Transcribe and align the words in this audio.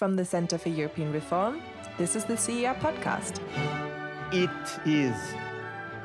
From 0.00 0.16
the 0.16 0.24
Center 0.24 0.56
for 0.56 0.70
European 0.70 1.12
Reform, 1.12 1.60
this 1.98 2.16
is 2.16 2.24
the 2.24 2.34
CER 2.34 2.74
podcast. 2.80 3.38
It 4.32 4.48
is 4.86 5.14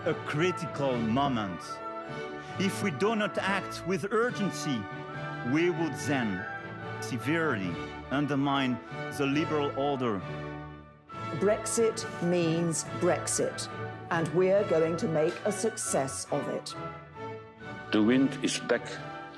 a 0.05 0.13
critical 0.25 0.97
moment. 0.97 1.61
If 2.59 2.83
we 2.83 2.92
do 2.92 3.16
not 3.16 3.37
act 3.37 3.87
with 3.87 4.11
urgency, 4.11 4.81
we 5.53 5.69
would 5.69 5.93
then 6.09 6.43
severely 7.00 7.73
undermine 8.11 8.77
the 9.18 9.27
liberal 9.27 9.71
order. 9.77 10.21
Brexit 11.39 12.04
means 12.21 12.84
Brexit, 13.00 13.70
and 14.12 14.27
we're 14.34 14.66
going 14.66 14.98
to 14.98 15.07
make 15.07 15.36
a 15.46 15.54
success 15.54 16.27
of 16.34 16.46
it. 16.50 16.75
The 17.93 18.04
wind 18.04 18.38
is 18.43 18.59
back 18.59 18.89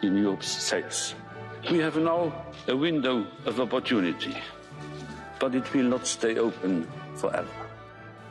in 0.02 0.18
Europe's 0.18 0.50
sails. 0.50 1.14
We 1.66 1.80
have 1.80 1.98
now 1.98 2.32
a 2.68 2.78
window 2.78 3.26
of 3.46 3.60
opportunity, 3.60 4.38
but 5.40 5.54
it 5.54 5.74
will 5.74 5.84
not 5.84 6.08
stay 6.08 6.38
open 6.38 6.88
forever. 7.16 7.50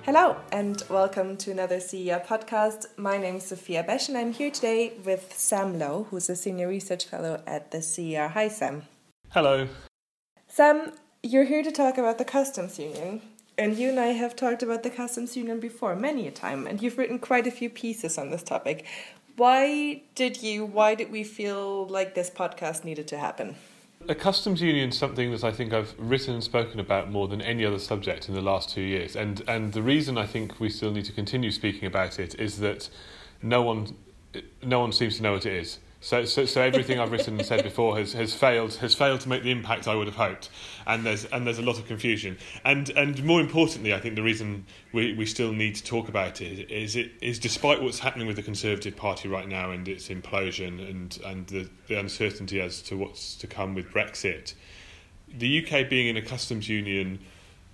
Hello, 0.04 0.36
and 0.52 0.82
welcome 0.88 1.36
to 1.38 1.50
another 1.50 1.80
CER 1.80 2.22
podcast. 2.26 2.86
My 2.96 3.18
name 3.18 3.36
is 3.36 3.48
Sophia 3.48 3.84
Besch, 3.84 4.08
and 4.08 4.16
I'm 4.16 4.32
here 4.32 4.50
today 4.50 4.94
with 5.04 5.34
Sam 5.36 5.78
Lowe, 5.78 6.06
who's 6.08 6.30
a 6.30 6.36
senior 6.36 6.68
research 6.68 7.04
fellow 7.04 7.42
at 7.46 7.72
the 7.72 7.82
CER. 7.82 8.28
Hi, 8.28 8.48
Sam. 8.48 8.84
Hello. 9.30 9.68
Sam, 10.48 10.92
you're 11.22 11.44
here 11.44 11.62
to 11.62 11.72
talk 11.72 11.98
about 11.98 12.18
the 12.18 12.24
customs 12.24 12.78
union. 12.78 13.20
And 13.58 13.76
you 13.76 13.88
and 13.90 13.98
I 13.98 14.08
have 14.08 14.36
talked 14.36 14.62
about 14.62 14.82
the 14.82 14.90
customs 14.90 15.36
union 15.36 15.60
before 15.60 15.96
many 15.96 16.28
a 16.28 16.30
time, 16.30 16.66
and 16.66 16.80
you've 16.80 16.96
written 16.96 17.18
quite 17.18 17.46
a 17.46 17.50
few 17.50 17.68
pieces 17.68 18.16
on 18.18 18.30
this 18.30 18.42
topic. 18.42 18.86
Why 19.36 20.00
did 20.14 20.42
you, 20.42 20.64
why 20.64 20.94
did 20.94 21.12
we 21.12 21.22
feel 21.22 21.86
like 21.88 22.14
this 22.14 22.30
podcast 22.30 22.84
needed 22.84 23.06
to 23.08 23.18
happen? 23.18 23.56
A 24.08 24.14
customs 24.14 24.62
union 24.62 24.88
is 24.88 24.96
something 24.96 25.30
that 25.32 25.44
I 25.44 25.52
think 25.52 25.74
I've 25.74 25.94
written 25.98 26.34
and 26.34 26.42
spoken 26.42 26.80
about 26.80 27.10
more 27.10 27.28
than 27.28 27.42
any 27.42 27.64
other 27.64 27.78
subject 27.78 28.28
in 28.30 28.34
the 28.34 28.40
last 28.40 28.70
two 28.70 28.80
years. 28.80 29.14
And, 29.14 29.42
and 29.46 29.74
the 29.74 29.82
reason 29.82 30.16
I 30.16 30.26
think 30.26 30.58
we 30.58 30.70
still 30.70 30.90
need 30.90 31.04
to 31.06 31.12
continue 31.12 31.50
speaking 31.50 31.86
about 31.86 32.18
it 32.18 32.34
is 32.40 32.60
that 32.60 32.88
no 33.42 33.60
one, 33.60 33.94
no 34.62 34.80
one 34.80 34.92
seems 34.92 35.18
to 35.18 35.22
know 35.22 35.32
what 35.32 35.44
it 35.44 35.52
is. 35.52 35.80
So, 36.06 36.24
so, 36.24 36.44
so 36.44 36.62
everything 36.62 37.00
I've 37.00 37.10
written 37.10 37.36
and 37.36 37.44
said 37.44 37.64
before 37.64 37.98
has, 37.98 38.12
has 38.12 38.32
failed 38.32 38.76
has 38.76 38.94
failed 38.94 39.22
to 39.22 39.28
make 39.28 39.42
the 39.42 39.50
impact 39.50 39.88
I 39.88 39.96
would 39.96 40.06
have 40.06 40.14
hoped, 40.14 40.50
and 40.86 41.04
there's 41.04 41.24
and 41.24 41.44
there's 41.44 41.58
a 41.58 41.62
lot 41.62 41.80
of 41.80 41.86
confusion. 41.88 42.38
And 42.64 42.90
and 42.90 43.24
more 43.24 43.40
importantly, 43.40 43.92
I 43.92 43.98
think 43.98 44.14
the 44.14 44.22
reason 44.22 44.66
we, 44.92 45.14
we 45.14 45.26
still 45.26 45.52
need 45.52 45.74
to 45.74 45.82
talk 45.82 46.08
about 46.08 46.40
it 46.40 46.70
is 46.70 46.94
it 46.94 47.10
is 47.20 47.40
despite 47.40 47.82
what's 47.82 47.98
happening 47.98 48.28
with 48.28 48.36
the 48.36 48.44
Conservative 48.44 48.94
Party 48.94 49.28
right 49.28 49.48
now 49.48 49.72
and 49.72 49.88
its 49.88 50.06
implosion 50.06 50.88
and 50.88 51.18
and 51.26 51.48
the, 51.48 51.68
the 51.88 51.98
uncertainty 51.98 52.60
as 52.60 52.82
to 52.82 52.96
what's 52.96 53.34
to 53.34 53.48
come 53.48 53.74
with 53.74 53.90
Brexit, 53.90 54.54
the 55.26 55.66
UK 55.66 55.90
being 55.90 56.06
in 56.06 56.16
a 56.16 56.22
customs 56.22 56.68
union 56.68 57.18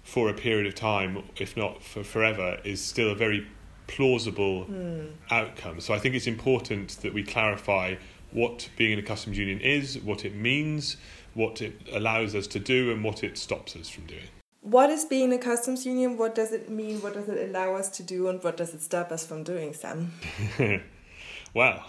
for 0.04 0.30
a 0.30 0.34
period 0.34 0.66
of 0.66 0.74
time, 0.74 1.22
if 1.36 1.54
not 1.54 1.82
for 1.82 2.02
forever, 2.02 2.58
is 2.64 2.82
still 2.82 3.10
a 3.10 3.14
very 3.14 3.46
plausible 3.88 4.64
mm. 4.64 5.10
outcome. 5.30 5.80
So 5.80 5.92
I 5.92 5.98
think 5.98 6.14
it's 6.14 6.26
important 6.26 6.96
that 7.02 7.12
we 7.12 7.22
clarify 7.22 7.96
what 8.32 8.68
being 8.76 8.92
in 8.92 8.98
a 8.98 9.02
customs 9.02 9.38
union 9.38 9.60
is, 9.60 9.98
what 9.98 10.24
it 10.24 10.34
means, 10.34 10.96
what 11.34 11.62
it 11.62 11.74
allows 11.92 12.34
us 12.34 12.46
to 12.48 12.58
do, 12.58 12.90
and 12.90 13.04
what 13.04 13.22
it 13.22 13.38
stops 13.38 13.76
us 13.76 13.88
from 13.88 14.06
doing. 14.06 14.28
What 14.62 14.90
is 14.90 15.04
being 15.04 15.32
a 15.32 15.38
customs 15.38 15.84
union? 15.84 16.16
What 16.16 16.34
does 16.34 16.52
it 16.52 16.70
mean? 16.70 17.02
What 17.02 17.14
does 17.14 17.28
it 17.28 17.48
allow 17.48 17.74
us 17.74 17.88
to 17.96 18.02
do? 18.02 18.28
And 18.28 18.42
what 18.44 18.56
does 18.56 18.72
it 18.74 18.80
stop 18.80 19.10
us 19.10 19.26
from 19.26 19.42
doing, 19.42 19.74
Sam? 19.74 20.12
well, 21.54 21.84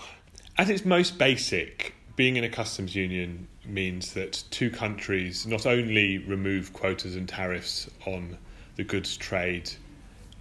at 0.58 0.70
its 0.70 0.84
most 0.84 1.20
basic, 1.20 1.94
being 2.16 2.36
in 2.36 2.44
a 2.44 2.50
customs 2.50 2.96
union 2.96 3.48
means 3.66 4.14
that 4.14 4.44
two 4.50 4.70
countries 4.70 5.46
not 5.46 5.66
only 5.66 6.18
remove 6.20 6.74
quotas 6.74 7.16
and 7.16 7.30
tariffs 7.30 7.90
on 8.06 8.38
the 8.76 8.84
goods 8.84 9.18
trade 9.18 9.70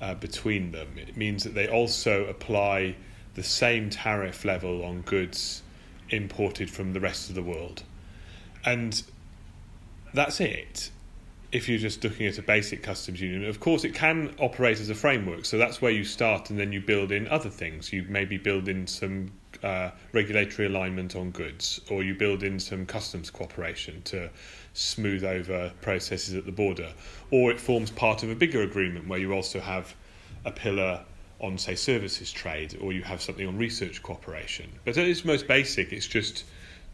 uh, 0.00 0.14
between 0.14 0.72
them, 0.72 0.88
it 0.96 1.16
means 1.16 1.44
that 1.44 1.54
they 1.54 1.68
also 1.68 2.24
apply 2.26 2.96
the 3.34 3.42
same 3.42 3.90
tariff 3.90 4.44
level 4.44 4.84
on 4.84 5.02
goods 5.02 5.62
imported 6.12 6.70
from 6.70 6.92
the 6.92 7.00
rest 7.00 7.28
of 7.28 7.34
the 7.34 7.42
world. 7.42 7.82
And 8.64 9.02
that's 10.14 10.40
it. 10.40 10.90
If 11.50 11.68
you're 11.68 11.78
just 11.78 12.02
looking 12.02 12.26
at 12.26 12.38
a 12.38 12.42
basic 12.42 12.82
customs 12.82 13.20
union, 13.20 13.44
of 13.44 13.60
course, 13.60 13.84
it 13.84 13.94
can 13.94 14.34
operate 14.38 14.80
as 14.80 14.88
a 14.88 14.94
framework. 14.94 15.44
So 15.44 15.58
that's 15.58 15.82
where 15.82 15.92
you 15.92 16.04
start, 16.04 16.48
and 16.48 16.58
then 16.58 16.72
you 16.72 16.80
build 16.80 17.12
in 17.12 17.28
other 17.28 17.50
things. 17.50 17.92
You 17.92 18.06
maybe 18.08 18.38
build 18.38 18.68
in 18.68 18.86
some 18.86 19.32
uh, 19.62 19.90
regulatory 20.12 20.68
alignment 20.68 21.14
on 21.14 21.30
goods, 21.30 21.80
or 21.90 22.02
you 22.02 22.14
build 22.14 22.42
in 22.42 22.58
some 22.58 22.86
customs 22.86 23.30
cooperation 23.30 24.00
to 24.02 24.30
smooth 24.72 25.24
over 25.24 25.72
processes 25.82 26.34
at 26.34 26.46
the 26.46 26.52
border, 26.52 26.92
or 27.30 27.50
it 27.50 27.60
forms 27.60 27.90
part 27.90 28.22
of 28.22 28.30
a 28.30 28.34
bigger 28.34 28.62
agreement 28.62 29.06
where 29.06 29.18
you 29.18 29.32
also 29.32 29.60
have 29.60 29.94
a 30.44 30.50
pillar 30.50 31.04
on, 31.42 31.58
say, 31.58 31.74
services 31.74 32.30
trade, 32.32 32.78
or 32.80 32.92
you 32.92 33.02
have 33.02 33.20
something 33.20 33.46
on 33.46 33.58
research 33.58 34.02
cooperation. 34.02 34.70
But 34.84 34.96
at 34.96 35.06
its 35.06 35.24
most 35.24 35.48
basic, 35.48 35.92
it's 35.92 36.06
just 36.06 36.44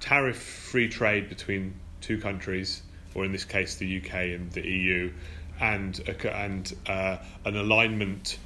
tariff 0.00 0.40
free 0.40 0.88
trade 0.88 1.28
between 1.28 1.74
two 2.00 2.18
countries, 2.18 2.82
or 3.14 3.24
in 3.24 3.32
this 3.32 3.44
case, 3.44 3.76
the 3.76 3.98
UK 3.98 4.14
and 4.14 4.50
the 4.52 4.66
EU, 4.66 5.12
and, 5.60 6.00
and 6.24 6.74
uh, 6.86 7.18
an 7.44 7.56
alignment 7.56 8.38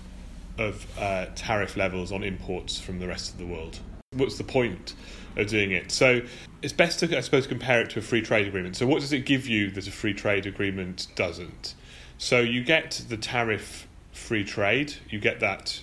of 0.59 0.87
uh, 0.99 1.27
tariff 1.35 1.77
levels 1.77 2.13
on 2.13 2.23
imports 2.23 2.79
from 2.79 2.99
the 2.99 3.07
rest 3.07 3.33
of 3.33 3.39
the 3.39 3.47
world. 3.47 3.79
What's 4.13 4.37
the 4.37 4.45
point 4.45 4.95
of 5.37 5.47
doing 5.47 5.73
it? 5.73 5.91
So 5.91 6.21
it's 6.63 6.73
best 6.73 7.01
to, 7.01 7.17
I 7.17 7.21
suppose, 7.21 7.47
compare 7.47 7.81
it 7.81 7.91
to 7.91 8.01
a 8.01 8.03
free 8.03 8.23
trade 8.23 8.47
agreement. 8.47 8.77
So, 8.77 8.87
what 8.87 9.01
does 9.01 9.13
it 9.13 9.21
give 9.21 9.47
you 9.47 9.71
that 9.71 9.87
a 9.87 9.91
free 9.91 10.15
trade 10.15 10.47
agreement 10.47 11.09
doesn't? 11.15 11.75
So, 12.19 12.41
you 12.41 12.63
get 12.63 13.03
the 13.09 13.17
tariff 13.17 13.89
free 14.13 14.45
trade, 14.45 14.95
you 15.09 15.19
get 15.19 15.41
that 15.41 15.83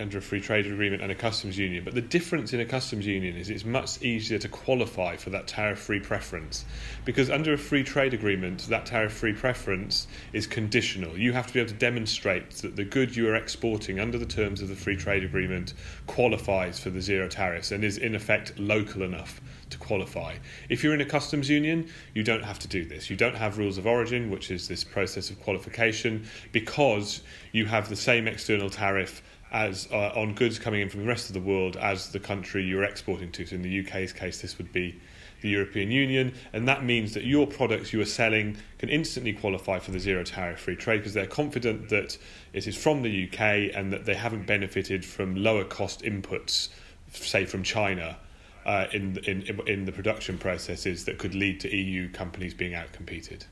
under 0.00 0.18
a 0.18 0.22
free 0.22 0.40
trade 0.40 0.66
agreement 0.66 1.02
and 1.02 1.10
a 1.10 1.14
customs 1.14 1.58
union. 1.58 1.84
But 1.84 1.94
the 1.94 2.00
difference 2.00 2.52
in 2.52 2.60
a 2.60 2.64
customs 2.64 3.06
union 3.06 3.36
is 3.36 3.50
it's 3.50 3.64
much 3.64 4.02
easier 4.02 4.38
to 4.38 4.48
qualify 4.48 5.16
for 5.16 5.30
that 5.30 5.46
tariff 5.46 5.78
free 5.78 6.00
preference. 6.00 6.64
Because 7.04 7.30
under 7.30 7.52
a 7.52 7.58
free 7.58 7.84
trade 7.84 8.14
agreement, 8.14 8.66
that 8.68 8.86
tariff 8.86 9.12
free 9.12 9.32
preference 9.32 10.06
is 10.32 10.46
conditional. 10.46 11.18
You 11.18 11.32
have 11.32 11.46
to 11.46 11.52
be 11.52 11.60
able 11.60 11.70
to 11.70 11.76
demonstrate 11.76 12.50
that 12.50 12.76
the 12.76 12.84
good 12.84 13.14
you 13.14 13.28
are 13.28 13.36
exporting 13.36 14.00
under 14.00 14.18
the 14.18 14.26
terms 14.26 14.62
of 14.62 14.68
the 14.68 14.76
free 14.76 14.96
trade 14.96 15.24
agreement 15.24 15.74
qualifies 16.06 16.78
for 16.78 16.90
the 16.90 17.00
zero 17.00 17.28
tariffs 17.28 17.72
and 17.72 17.84
is 17.84 17.98
in 17.98 18.14
effect 18.14 18.58
local 18.58 19.02
enough 19.02 19.40
to 19.70 19.78
qualify. 19.78 20.34
If 20.68 20.82
you're 20.82 20.94
in 20.94 21.00
a 21.00 21.06
customs 21.06 21.50
union, 21.50 21.88
you 22.14 22.22
don't 22.22 22.44
have 22.44 22.58
to 22.60 22.68
do 22.68 22.84
this. 22.84 23.10
You 23.10 23.16
don't 23.16 23.36
have 23.36 23.58
rules 23.58 23.78
of 23.78 23.86
origin, 23.86 24.30
which 24.30 24.50
is 24.50 24.68
this 24.68 24.84
process 24.84 25.30
of 25.30 25.40
qualification, 25.42 26.26
because 26.52 27.22
you 27.52 27.66
have 27.66 27.88
the 27.88 27.96
same 27.96 28.26
external 28.26 28.70
tariff 28.70 29.22
as 29.50 29.88
uh, 29.92 30.12
on 30.14 30.34
goods 30.34 30.58
coming 30.58 30.80
in 30.80 30.88
from 30.88 31.00
the 31.00 31.06
rest 31.06 31.28
of 31.30 31.34
the 31.34 31.40
world 31.40 31.76
as 31.76 32.10
the 32.10 32.20
country 32.20 32.62
you're 32.64 32.84
exporting 32.84 33.32
to. 33.32 33.46
So 33.46 33.56
in 33.56 33.62
the 33.62 33.80
UK's 33.80 34.12
case, 34.12 34.40
this 34.42 34.58
would 34.58 34.72
be 34.72 35.00
the 35.40 35.48
European 35.48 35.90
Union, 35.90 36.34
and 36.52 36.66
that 36.66 36.84
means 36.84 37.14
that 37.14 37.24
your 37.24 37.46
products 37.46 37.92
you 37.92 38.00
are 38.00 38.04
selling 38.04 38.56
can 38.78 38.88
instantly 38.88 39.32
qualify 39.32 39.78
for 39.78 39.92
the 39.92 40.00
zero 40.00 40.24
tariff 40.24 40.58
free 40.60 40.74
trade 40.74 40.98
because 40.98 41.14
they're 41.14 41.26
confident 41.26 41.88
that 41.90 42.18
it 42.52 42.66
is 42.66 42.76
from 42.76 43.02
the 43.02 43.28
UK 43.28 43.40
and 43.74 43.92
that 43.92 44.04
they 44.04 44.14
haven't 44.14 44.46
benefited 44.46 45.04
from 45.04 45.36
lower 45.36 45.64
cost 45.64 46.02
inputs, 46.02 46.68
say 47.12 47.44
from 47.44 47.62
China. 47.62 48.18
Uh, 48.66 48.86
in, 48.92 49.16
in 49.24 49.58
in 49.66 49.86
the 49.86 49.92
production 49.92 50.36
processes 50.36 51.06
that 51.06 51.16
could 51.16 51.34
lead 51.34 51.58
to 51.58 51.74
EU 51.74 52.06
companies 52.10 52.52
being 52.52 52.72
outcompeted. 52.72 53.46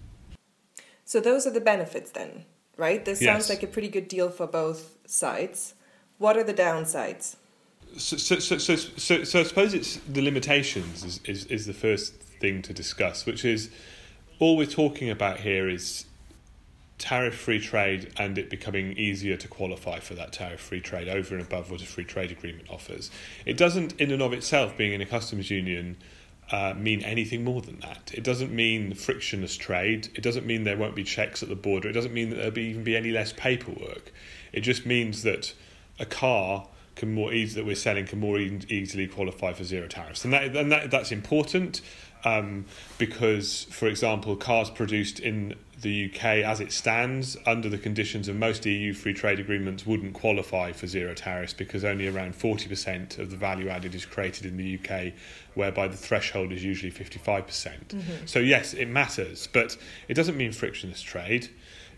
So 1.07 1.21
those 1.21 1.47
are 1.47 1.51
the 1.53 1.61
benefits 1.61 2.11
then, 2.11 2.45
right? 2.77 3.03
This 3.03 3.23
Yes. 3.23 3.33
sounds 3.33 3.49
like 3.49 3.63
a 3.63 3.67
pretty 3.67 3.89
good 3.89 4.09
deal 4.09 4.29
for 4.29 4.47
both 4.47 4.99
sides. 5.07 5.73
What 6.19 6.37
are 6.37 6.45
the 6.45 6.55
downsides? 6.55 7.37
So, 7.97 8.17
so, 8.17 8.39
so, 8.39 8.59
so, 8.59 8.77
so, 8.77 9.25
so 9.25 9.41
I 9.41 9.43
suppose 9.43 9.75
it's 9.75 9.97
the 10.09 10.23
limitations 10.23 11.05
is, 11.05 11.21
is, 11.25 11.45
is 11.47 11.67
the 11.67 11.75
first 11.75 12.15
thing 12.15 12.63
to 12.63 12.73
discuss, 12.73 13.27
which 13.27 13.45
is 13.45 13.71
all 14.39 14.57
we're 14.57 14.67
talking 14.67 15.09
about 15.09 15.41
here 15.41 15.69
is 15.69 16.07
tariff 16.99 17.35
free 17.35 17.61
trade 17.61 18.13
and 18.17 18.39
it 18.39 18.49
becoming 18.49 18.93
easier 18.93 19.37
to 19.37 19.49
qualify 19.49 19.99
for 19.99 20.15
that 20.15 20.33
tariff 20.33 20.61
free 20.61 20.81
trade 20.81 21.09
over 21.09 21.35
and 21.35 21.45
above 21.45 21.71
what 21.71 21.83
a 21.83 21.87
free 21.87 22.05
trade 22.05 22.31
agreement 22.31 22.69
offers. 22.71 23.11
It 23.45 23.57
doesn't, 23.57 23.99
in 24.01 24.11
and 24.11 24.23
of 24.23 24.33
itself, 24.33 24.77
being 24.77 24.93
in 24.93 25.01
a 25.01 25.07
customs 25.07 25.51
union, 25.51 25.97
uh, 26.51 26.75
mean 26.77 27.03
anything 27.03 27.45
more 27.45 27.61
than 27.61 27.81
that. 27.81 28.13
It 28.15 28.25
doesn't 28.25 28.53
mean 28.53 28.95
frictionless 28.95 29.57
trade. 29.57 30.09
It 30.15 30.23
doesn't 30.23 30.47
mean 30.47 30.65
there 30.65 30.77
won't 30.77 30.95
be 30.95 31.05
checks 31.05 31.43
at 31.43 31.49
the 31.49 31.57
border. 31.57 31.89
It 31.89 31.93
doesn't 31.93 32.15
mean 32.15 32.31
that 32.31 32.37
there'll 32.37 32.51
be, 32.51 32.63
even 32.63 32.85
be 32.85 32.97
any 32.97 33.11
less 33.11 33.33
paperwork. 33.33 34.13
It 34.53 34.61
just 34.61 34.87
means 34.87 35.23
that 35.23 35.53
a 35.99 36.07
car 36.07 36.67
can 36.95 37.13
more 37.13 37.33
easy 37.33 37.55
that 37.61 37.67
we're 37.67 37.75
selling 37.75 38.07
can 38.07 38.19
more 38.19 38.39
e- 38.39 38.61
easily 38.69 39.07
qualify 39.07 39.53
for 39.53 39.65
zero 39.65 39.87
tariffs, 39.87 40.25
and 40.25 40.33
that 40.33 40.57
and 40.57 40.73
that 40.73 40.91
that's 40.91 41.13
important 41.13 41.83
um, 42.25 42.65
because, 42.99 43.65
for 43.71 43.87
example, 43.87 44.35
cars 44.37 44.69
produced 44.69 45.21
in 45.21 45.55
the 45.81 46.11
UK, 46.11 46.25
as 46.25 46.61
it 46.61 46.73
stands, 46.73 47.37
under 47.47 47.69
the 47.69 47.79
conditions 47.79 48.29
of 48.29 48.35
most 48.35 48.65
EU 48.67 48.93
free 48.95 49.13
trade 49.13 49.39
agreements, 49.39 49.87
wouldn't 49.87 50.15
qualify 50.15 50.73
for 50.73 50.87
zero 50.87 51.15
tariffs 51.15 51.53
because 51.53 51.85
only 51.85 52.09
around 52.09 52.35
40% 52.35 53.19
of 53.19 53.31
the 53.31 53.37
value 53.37 53.69
added 53.69 53.95
is 53.95 54.05
created 54.05 54.47
in 54.47 54.57
the 54.57 54.79
UK, 54.79 55.13
whereby 55.55 55.87
the 55.87 55.97
threshold 55.97 56.51
is 56.51 56.65
usually 56.65 56.91
55%. 56.91 57.47
percent 57.47 57.95
So, 58.25 58.39
yes, 58.39 58.73
it 58.75 58.89
matters, 58.89 59.49
but 59.53 59.77
it 60.09 60.15
doesn't 60.15 60.37
mean 60.37 60.53
frictionless 60.53 61.03
trade. 61.03 61.51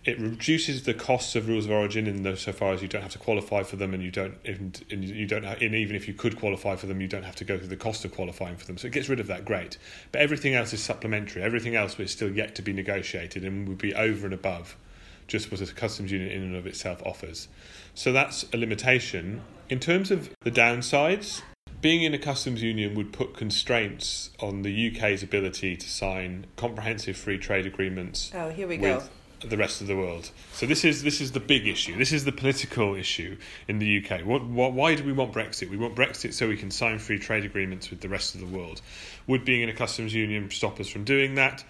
It 0.09 0.19
reduces 0.19 0.85
the 0.85 0.95
costs 0.95 1.37
of 1.37 1.49
rules 1.49 1.67
of 1.67 1.71
origin 1.71 2.07
in 2.07 2.23
the, 2.23 2.35
so 2.35 2.51
far 2.51 2.73
as 2.73 2.81
you 2.81 2.89
don't 2.89 3.03
have 3.03 3.13
to 3.13 3.19
qualify 3.19 3.63
for 3.63 3.77
them, 3.77 3.93
and 3.93 4.03
you 4.03 4.11
don't, 4.11 4.39
and, 4.47 4.83
and 4.91 5.05
you 5.05 5.27
don't, 5.27 5.45
and 5.45 5.75
even 5.75 5.95
if 5.95 6.09
you 6.09 6.15
could 6.15 6.39
qualify 6.39 6.77
for 6.77 6.87
them, 6.87 7.03
you 7.03 7.09
don't 7.09 7.25
have 7.25 7.37
to 7.37 7.45
go 7.45 7.59
through 7.59 7.69
the 7.69 7.77
cost 7.77 8.07
of 8.07 8.15
qualifying 8.15 8.57
for 8.57 8.65
them. 8.65 8.79
So 8.79 8.87
it 8.87 8.95
gets 8.95 9.11
rid 9.11 9.21
of 9.21 9.27
that. 9.27 9.45
Great, 9.45 9.77
but 10.11 10.23
everything 10.23 10.55
else 10.55 10.73
is 10.73 10.83
supplementary. 10.83 11.43
Everything 11.43 11.77
else 11.77 12.01
is 12.01 12.11
still 12.11 12.35
yet 12.35 12.55
to 12.55 12.63
be 12.63 12.73
negotiated, 12.73 13.45
and 13.45 13.69
would 13.69 13.77
be 13.77 13.95
over 13.95 14.25
and 14.25 14.33
above 14.33 14.79
just 15.27 15.51
what 15.51 15.61
a 15.61 15.67
customs 15.75 16.11
union 16.11 16.31
in 16.31 16.43
and 16.43 16.57
of 16.57 16.67
itself 16.67 17.03
offers. 17.05 17.49
So 17.95 18.11
that's 18.11 18.47
a 18.55 18.57
limitation. 18.57 19.43
In 19.69 19.79
terms 19.79 20.11
of 20.11 20.31
the 20.41 20.51
downsides, 20.51 21.43
being 21.83 22.03
in 22.03 22.15
a 22.15 22.19
customs 22.19 22.63
union 22.63 22.95
would 22.95 23.13
put 23.13 23.37
constraints 23.37 24.31
on 24.41 24.63
the 24.63 24.91
UK's 24.91 25.23
ability 25.23 25.77
to 25.77 25.89
sign 25.89 26.47
comprehensive 26.57 27.17
free 27.17 27.39
trade 27.39 27.67
agreements 27.67 28.33
Oh, 28.35 28.49
here 28.49 28.67
we 28.67 28.79
go. 28.79 29.03
The 29.41 29.57
rest 29.57 29.81
of 29.81 29.87
the 29.87 29.97
world. 29.97 30.31
So 30.53 30.67
this 30.67 30.85
is 30.85 31.03
this 31.03 31.21
is 31.21 31.33
the 31.33 31.41
big 31.41 31.67
issue. 31.67 31.97
This 31.97 32.13
is 32.13 32.25
the 32.25 32.33
political 32.33 32.95
issue 32.95 33.37
in 33.69 33.79
the 33.79 34.05
UK. 34.05 34.23
What, 34.27 34.45
what, 34.45 34.73
why 34.73 34.95
do 34.95 35.05
we 35.05 35.13
want 35.13 35.33
Brexit? 35.33 35.71
We 35.71 35.77
want 35.77 35.95
Brexit 35.95 36.33
so 36.35 36.49
we 36.49 36.57
can 36.57 36.71
sign 36.71 36.99
free 36.99 37.19
trade 37.19 37.45
agreements 37.45 37.91
with 37.91 38.01
the 38.01 38.09
rest 38.09 38.35
of 38.35 38.41
the 38.41 38.47
world. 38.47 38.81
Would 39.27 39.45
being 39.45 39.63
in 39.63 39.69
a 39.69 39.75
customs 39.75 40.15
union 40.15 40.51
stop 40.51 40.81
us 40.81 40.89
from 40.89 41.05
doing 41.05 41.35
that? 41.37 41.65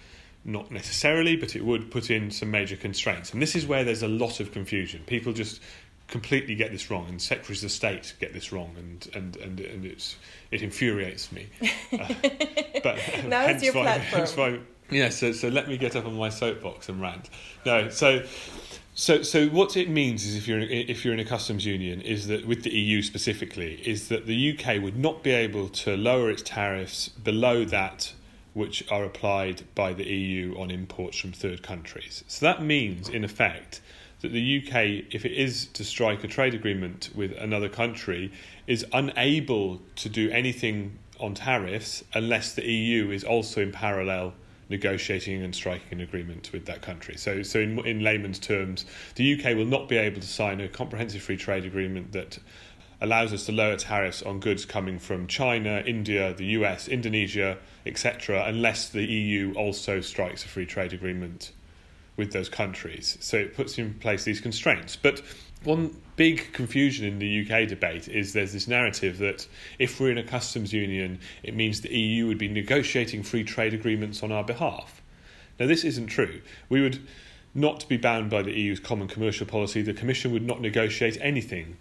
Not 0.45 0.71
necessarily, 0.71 1.35
but 1.35 1.55
it 1.55 1.63
would 1.65 1.91
put 1.91 2.09
in 2.09 2.31
some 2.31 2.49
major 2.49 2.75
constraints. 2.77 3.33
And 3.33 3.41
this 3.41 3.55
is 3.55 3.67
where 3.67 3.83
there's 3.83 4.03
a 4.03 4.07
lot 4.07 4.39
of 4.39 4.51
confusion. 4.51 5.01
People 5.05 5.33
just 5.33 5.61
completely 6.07 6.55
get 6.55 6.71
this 6.71 6.89
wrong, 6.89 7.07
and 7.07 7.21
secretaries 7.21 7.63
of 7.63 7.71
state 7.71 8.15
get 8.19 8.33
this 8.33 8.51
wrong, 8.51 8.73
and 8.77 9.07
and 9.13 9.35
and, 9.37 9.59
and 9.59 9.85
it's 9.85 10.15
it 10.49 10.61
infuriates 10.63 11.31
me. 11.31 11.47
Uh, 11.91 12.07
but 12.83 12.97
Now 13.25 13.45
it's 13.47 13.63
your 13.63 13.73
why- 13.73 13.97
platform. 13.99 14.65
Yeah, 14.91 15.09
so 15.09 15.31
so 15.31 15.47
let 15.49 15.67
me 15.67 15.77
get 15.77 15.95
up 15.95 16.05
on 16.05 16.15
my 16.15 16.29
soapbox 16.29 16.89
and 16.89 17.01
rant. 17.01 17.29
No, 17.65 17.89
so 17.89 18.23
so 18.95 19.21
so 19.21 19.47
what 19.47 19.77
it 19.77 19.89
means 19.89 20.25
is 20.25 20.35
if 20.35 20.47
you're 20.47 20.59
if 20.59 21.05
you're 21.05 21.13
in 21.13 21.19
a 21.19 21.25
customs 21.25 21.65
union 21.65 22.01
is 22.01 22.27
that 22.27 22.45
with 22.45 22.63
the 22.63 22.71
EU 22.71 23.01
specifically 23.01 23.81
is 23.85 24.09
that 24.09 24.25
the 24.25 24.57
UK 24.57 24.81
would 24.81 24.97
not 24.97 25.23
be 25.23 25.31
able 25.31 25.69
to 25.69 25.95
lower 25.95 26.29
its 26.29 26.41
tariffs 26.41 27.09
below 27.09 27.63
that 27.65 28.13
which 28.53 28.83
are 28.91 29.05
applied 29.05 29.63
by 29.75 29.93
the 29.93 30.05
EU 30.05 30.53
on 30.59 30.71
imports 30.71 31.17
from 31.17 31.31
third 31.31 31.61
countries. 31.61 32.23
So 32.27 32.45
that 32.45 32.63
means 32.63 33.07
in 33.07 33.23
effect 33.23 33.79
that 34.21 34.33
the 34.33 34.57
UK 34.57 35.05
if 35.13 35.23
it 35.23 35.33
is 35.33 35.67
to 35.67 35.83
strike 35.83 36.23
a 36.23 36.27
trade 36.27 36.53
agreement 36.53 37.09
with 37.15 37.31
another 37.37 37.69
country 37.69 38.31
is 38.67 38.85
unable 38.91 39.79
to 39.95 40.09
do 40.09 40.29
anything 40.31 40.97
on 41.19 41.35
tariffs 41.35 42.03
unless 42.13 42.53
the 42.53 42.69
EU 42.69 43.11
is 43.11 43.23
also 43.23 43.61
in 43.61 43.71
parallel 43.71 44.33
negotiating 44.69 45.43
and 45.43 45.53
striking 45.53 45.87
an 45.91 46.01
agreement 46.01 46.51
with 46.53 46.65
that 46.65 46.81
country. 46.81 47.17
So, 47.17 47.41
so 47.43 47.59
in, 47.59 47.79
in 47.85 48.01
layman's 48.01 48.39
terms, 48.39 48.85
the 49.15 49.33
UK 49.33 49.55
will 49.55 49.65
not 49.65 49.89
be 49.89 49.97
able 49.97 50.21
to 50.21 50.27
sign 50.27 50.61
a 50.61 50.67
comprehensive 50.67 51.21
free 51.21 51.37
trade 51.37 51.65
agreement 51.65 52.11
that 52.13 52.37
allows 53.01 53.33
us 53.33 53.45
to 53.45 53.51
lower 53.51 53.77
tariffs 53.77 54.21
on 54.21 54.39
goods 54.39 54.65
coming 54.65 54.99
from 54.99 55.25
China, 55.27 55.81
India, 55.85 56.33
the 56.33 56.45
US, 56.45 56.87
Indonesia, 56.87 57.57
etc., 57.85 58.43
unless 58.45 58.89
the 58.89 59.03
EU 59.03 59.53
also 59.53 60.01
strikes 60.01 60.43
a 60.45 60.47
free 60.47 60.65
trade 60.65 60.93
agreement 60.93 61.51
with 62.17 62.33
those 62.33 62.49
countries. 62.49 63.17
So 63.21 63.37
it 63.37 63.55
puts 63.55 63.77
in 63.77 63.93
place 63.95 64.25
these 64.25 64.41
constraints. 64.41 64.97
But 64.97 65.21
one 65.63 65.95
big 66.15 66.51
confusion 66.53 67.05
in 67.05 67.19
the 67.19 67.41
UK 67.41 67.67
debate 67.67 68.07
is 68.07 68.33
there's 68.33 68.53
this 68.53 68.67
narrative 68.67 69.17
that 69.19 69.47
if 69.77 69.99
we're 69.99 70.11
in 70.11 70.17
a 70.17 70.23
customs 70.23 70.73
union, 70.73 71.19
it 71.43 71.55
means 71.55 71.81
the 71.81 71.97
EU 71.97 72.27
would 72.27 72.37
be 72.37 72.47
negotiating 72.47 73.23
free 73.23 73.43
trade 73.43 73.73
agreements 73.73 74.23
on 74.23 74.31
our 74.31 74.43
behalf. 74.43 75.01
Now, 75.59 75.67
this 75.67 75.83
isn't 75.83 76.07
true. 76.07 76.41
We 76.69 76.81
would 76.81 76.99
not 77.53 77.87
be 77.89 77.97
bound 77.97 78.29
by 78.29 78.41
the 78.41 78.51
EU's 78.51 78.79
common 78.79 79.07
commercial 79.07 79.45
policy. 79.45 79.81
The 79.81 79.93
Commission 79.93 80.31
would 80.31 80.45
not 80.45 80.61
negotiate 80.61 81.17
anything 81.19 81.77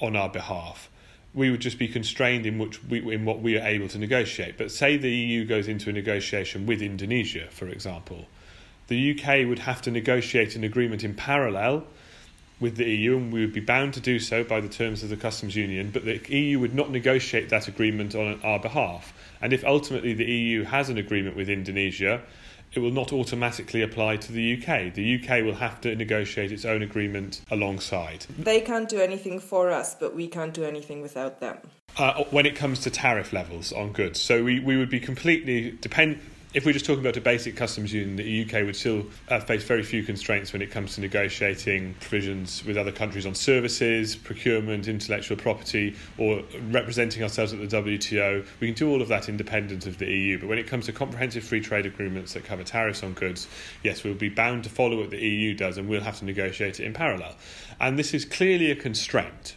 on 0.00 0.16
our 0.16 0.28
behalf. 0.28 0.90
We 1.32 1.50
would 1.50 1.60
just 1.60 1.78
be 1.78 1.88
constrained 1.88 2.44
in 2.44 2.58
which 2.58 2.82
we, 2.84 3.14
in 3.14 3.24
what 3.24 3.40
we 3.40 3.56
are 3.56 3.66
able 3.66 3.88
to 3.88 3.98
negotiate. 3.98 4.58
But 4.58 4.70
say 4.70 4.96
the 4.96 5.10
EU 5.10 5.44
goes 5.44 5.68
into 5.68 5.90
a 5.90 5.92
negotiation 5.92 6.66
with 6.66 6.82
Indonesia, 6.82 7.48
for 7.50 7.68
example, 7.68 8.26
the 8.88 9.18
UK 9.18 9.46
would 9.46 9.60
have 9.60 9.82
to 9.82 9.90
negotiate 9.90 10.56
an 10.56 10.64
agreement 10.64 11.02
in 11.04 11.14
parallel 11.14 11.86
with 12.60 12.76
the 12.76 12.84
EU, 12.84 13.16
and 13.16 13.32
we 13.32 13.40
would 13.40 13.52
be 13.52 13.60
bound 13.60 13.94
to 13.94 14.00
do 14.00 14.18
so 14.18 14.42
by 14.44 14.60
the 14.60 14.68
terms 14.68 15.02
of 15.02 15.08
the 15.08 15.16
customs 15.16 15.56
union. 15.56 15.90
But 15.90 16.04
the 16.04 16.20
EU 16.28 16.58
would 16.60 16.74
not 16.74 16.90
negotiate 16.90 17.48
that 17.50 17.68
agreement 17.68 18.14
on 18.14 18.40
our 18.42 18.58
behalf. 18.58 19.12
And 19.40 19.52
if 19.52 19.64
ultimately 19.64 20.14
the 20.14 20.24
EU 20.24 20.64
has 20.64 20.88
an 20.88 20.98
agreement 20.98 21.36
with 21.36 21.48
Indonesia, 21.50 22.22
it 22.72 22.80
will 22.80 22.90
not 22.90 23.12
automatically 23.12 23.82
apply 23.82 24.16
to 24.16 24.32
the 24.32 24.54
UK. 24.54 24.94
The 24.94 25.20
UK 25.20 25.44
will 25.44 25.54
have 25.54 25.80
to 25.82 25.94
negotiate 25.94 26.52
its 26.52 26.64
own 26.64 26.82
agreement 26.82 27.42
alongside. 27.50 28.26
They 28.38 28.60
can't 28.60 28.88
do 28.88 29.00
anything 29.00 29.38
for 29.38 29.70
us, 29.70 29.94
but 29.94 30.14
we 30.14 30.26
can't 30.26 30.52
do 30.52 30.64
anything 30.64 31.00
without 31.02 31.40
them. 31.40 31.58
uh, 31.98 32.24
when 32.24 32.46
it 32.46 32.54
comes 32.54 32.80
to 32.80 32.90
tariff 32.90 33.32
levels 33.32 33.72
on 33.72 33.92
goods. 33.92 34.20
So 34.20 34.44
we, 34.44 34.60
we 34.60 34.76
would 34.76 34.90
be 34.90 35.00
completely 35.00 35.72
depend. 35.80 36.20
If 36.56 36.64
we're 36.64 36.72
just 36.72 36.86
talking 36.86 37.00
about 37.00 37.18
a 37.18 37.20
basic 37.20 37.54
customs 37.54 37.92
union, 37.92 38.16
the 38.16 38.44
UK 38.44 38.64
would 38.64 38.76
still 38.76 39.04
uh, 39.28 39.40
face 39.40 39.62
very 39.62 39.82
few 39.82 40.02
constraints 40.02 40.54
when 40.54 40.62
it 40.62 40.70
comes 40.70 40.94
to 40.94 41.02
negotiating 41.02 41.92
provisions 42.00 42.64
with 42.64 42.78
other 42.78 42.92
countries 42.92 43.26
on 43.26 43.34
services, 43.34 44.16
procurement, 44.16 44.88
intellectual 44.88 45.36
property, 45.36 45.94
or 46.16 46.42
representing 46.70 47.22
ourselves 47.22 47.52
at 47.52 47.58
the 47.58 47.66
WTO. 47.66 48.46
We 48.58 48.68
can 48.68 48.74
do 48.74 48.88
all 48.88 49.02
of 49.02 49.08
that 49.08 49.28
independent 49.28 49.86
of 49.86 49.98
the 49.98 50.06
EU. 50.06 50.38
But 50.38 50.48
when 50.48 50.56
it 50.58 50.66
comes 50.66 50.86
to 50.86 50.94
comprehensive 50.94 51.44
free 51.44 51.60
trade 51.60 51.84
agreements 51.84 52.32
that 52.32 52.46
cover 52.46 52.64
tariffs 52.64 53.02
on 53.02 53.12
goods, 53.12 53.48
yes, 53.82 54.02
we'll 54.02 54.14
be 54.14 54.30
bound 54.30 54.64
to 54.64 54.70
follow 54.70 54.96
what 54.96 55.10
the 55.10 55.18
EU 55.18 55.52
does, 55.52 55.76
and 55.76 55.90
we'll 55.90 56.00
have 56.00 56.20
to 56.20 56.24
negotiate 56.24 56.80
it 56.80 56.86
in 56.86 56.94
parallel. 56.94 57.34
And 57.78 57.98
this 57.98 58.14
is 58.14 58.24
clearly 58.24 58.70
a 58.70 58.76
constraint 58.76 59.56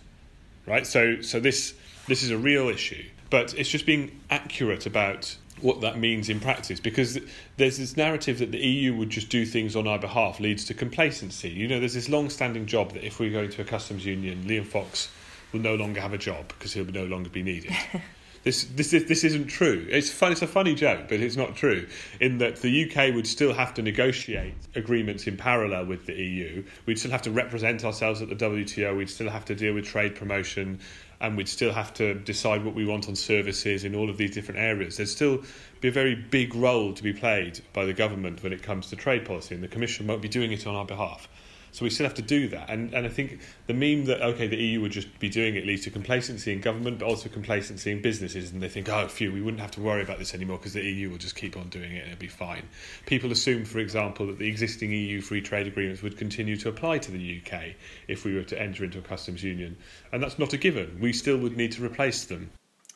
right? 0.70 0.86
So, 0.86 1.22
so 1.22 1.40
this 1.40 1.74
this 2.08 2.24
is 2.24 2.32
a 2.32 2.38
real 2.38 2.70
issue, 2.70 3.04
but 3.30 3.54
it's 3.56 3.70
just 3.70 3.86
being 3.86 4.22
accurate 4.30 4.86
about 4.86 5.36
what 5.62 5.82
that 5.82 5.98
means 5.98 6.30
in 6.30 6.40
practice 6.40 6.80
because 6.80 7.20
there's 7.58 7.78
this 7.78 7.98
narrative 7.98 8.40
that 8.40 8.52
the 8.52 8.60
EU 8.60 8.96
would 8.96 9.10
just 9.10 9.30
do 9.30 9.46
things 9.46 9.76
on 9.76 9.88
our 9.88 10.00
behalf 10.00 10.40
leads 10.40 10.66
to 10.66 10.74
complacency. 10.74 11.50
You 11.50 11.68
know, 11.68 11.80
there's 11.80 11.94
this 11.94 12.10
long-standing 12.10 12.66
job 12.66 12.94
that 12.94 13.06
if 13.06 13.20
we 13.20 13.30
go 13.30 13.44
into 13.44 13.62
a 13.62 13.66
customs 13.66 14.06
union, 14.06 14.44
Liam 14.46 14.66
Fox 14.66 15.10
will 15.52 15.60
no 15.60 15.76
longer 15.76 16.02
have 16.02 16.14
a 16.14 16.18
job 16.18 16.48
because 16.50 16.74
he'll 16.74 16.86
no 16.86 17.06
longer 17.06 17.30
be 17.30 17.44
needed. 17.44 17.72
This, 18.44 18.64
this, 18.64 18.92
this 18.92 19.24
isn't 19.26 19.48
true. 19.48 19.86
It's 19.90 20.10
fun. 20.10 20.32
It's 20.32 20.42
a 20.42 20.48
funny 20.48 20.74
joke, 20.74 21.10
but 21.10 21.20
it's 21.20 21.36
not 21.36 21.56
true. 21.56 21.88
In 22.22 22.38
that 22.38 22.58
the 22.58 22.90
UK 22.90 23.14
would 23.14 23.28
still 23.28 23.54
have 23.54 23.74
to 23.74 23.82
negotiate 23.82 24.54
agreements 24.76 25.28
in 25.28 25.36
parallel 25.36 25.86
with 25.88 26.06
the 26.06 26.14
EU. 26.14 26.64
We'd 26.86 26.98
still 26.98 27.12
have 27.12 27.22
to 27.24 27.32
represent 27.32 27.84
ourselves 27.84 28.22
at 28.22 28.30
the 28.30 28.36
WTO. 28.36 28.96
We'd 28.96 29.10
still 29.10 29.30
have 29.30 29.44
to 29.46 29.56
deal 29.56 29.74
with 29.74 29.86
trade 29.86 30.16
promotion, 30.16 30.80
and 31.22 31.36
we'd 31.36 31.50
still 31.50 31.74
have 31.74 31.94
to 31.96 32.14
decide 32.14 32.64
what 32.64 32.76
we 32.76 32.86
want 32.86 33.10
on 33.10 33.16
services 33.16 33.84
in 33.84 33.96
all 33.96 34.10
of 34.10 34.18
these 34.18 34.32
different 34.32 34.60
areas. 34.60 34.98
There'd 34.98 35.10
still 35.10 35.44
be 35.82 35.90
a 35.90 35.92
very 35.92 36.16
big 36.16 36.56
role 36.56 36.94
to 36.94 37.04
be 37.04 37.14
played 37.14 37.60
by 37.74 37.86
the 37.86 37.94
government 37.94 38.42
when 38.42 38.54
it 38.54 38.64
comes 38.64 38.90
to 38.90 38.96
trade 38.96 39.26
policy, 39.26 39.56
and 39.56 39.64
the 39.64 39.68
Commission 39.68 40.08
won't 40.08 40.22
be 40.22 40.30
doing 40.30 40.52
it 40.52 40.66
on 40.66 40.76
our 40.76 40.86
behalf. 40.86 41.28
So 41.72 41.84
we 41.84 41.90
still 41.90 42.06
have 42.06 42.16
to 42.16 42.22
do 42.22 42.48
that. 42.50 42.70
And, 42.70 42.94
and 42.94 43.06
I 43.06 43.10
think 43.10 43.40
the 43.68 43.74
meme 43.74 44.06
that, 44.06 44.22
okay, 44.22 44.48
the 44.48 44.58
EU 44.58 44.82
would 44.82 44.92
just 44.92 45.20
be 45.20 45.30
doing 45.30 45.56
it 45.56 45.66
leads 45.66 45.84
to 45.84 45.92
complacency 45.92 46.52
in 46.52 46.62
government, 46.62 47.00
but 47.00 47.06
also 47.06 47.30
complacency 47.30 47.92
in 47.92 48.02
businesses. 48.02 48.52
And 48.52 48.62
they 48.62 48.70
think, 48.70 48.90
oh, 48.90 49.08
phew, 49.08 49.32
we 49.32 49.42
wouldn't 49.42 49.62
have 49.62 49.72
to 49.72 49.82
worry 49.82 50.02
about 50.02 50.20
this 50.20 50.34
anymore 50.34 50.58
because 50.58 50.74
the 50.74 50.84
EU 50.84 51.10
will 51.10 51.18
just 51.18 51.36
keep 51.36 51.58
on 51.58 51.70
doing 51.70 51.96
it 51.96 52.04
and 52.04 52.12
it'll 52.12 52.20
be 52.20 52.28
fine. 52.28 52.64
People 53.06 53.32
assume, 53.32 53.66
for 53.66 53.80
example, 53.80 54.28
that 54.28 54.40
the 54.40 54.48
existing 54.48 54.92
EU 54.92 55.22
free 55.22 55.42
trade 55.42 55.68
agreements 55.68 56.02
would 56.02 56.18
continue 56.18 56.58
to 56.58 56.70
apply 56.70 56.98
to 57.00 57.12
the 57.12 57.42
UK 57.42 57.76
if 58.08 58.26
we 58.26 58.36
were 58.36 58.44
to 58.44 58.60
enter 58.62 58.84
into 58.84 59.00
a 59.00 59.02
customs 59.02 59.44
union. 59.44 59.78
And 60.12 60.22
that's 60.24 60.40
not 60.40 60.54
a 60.54 60.58
given. 60.58 60.98
We 61.00 61.14
still 61.14 61.38
would 61.38 61.56
need 61.56 61.72
to 61.74 61.86
replace 61.86 62.26
them. 62.26 62.52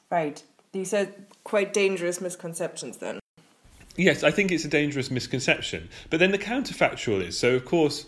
Right. 0.10 0.42
These 0.72 0.94
are 0.94 1.08
quite 1.44 1.74
dangerous 1.74 2.20
misconceptions 2.20 2.98
then. 2.98 3.20
Yes, 3.96 4.24
I 4.24 4.32
think 4.32 4.52
it's 4.52 4.66
a 4.66 4.70
dangerous 4.70 5.12
misconception. 5.12 5.90
But 6.10 6.20
then 6.20 6.32
the 6.32 6.40
counterfactual 6.40 7.24
is 7.24 7.38
so, 7.38 7.56
of 7.56 7.66
course, 7.66 8.06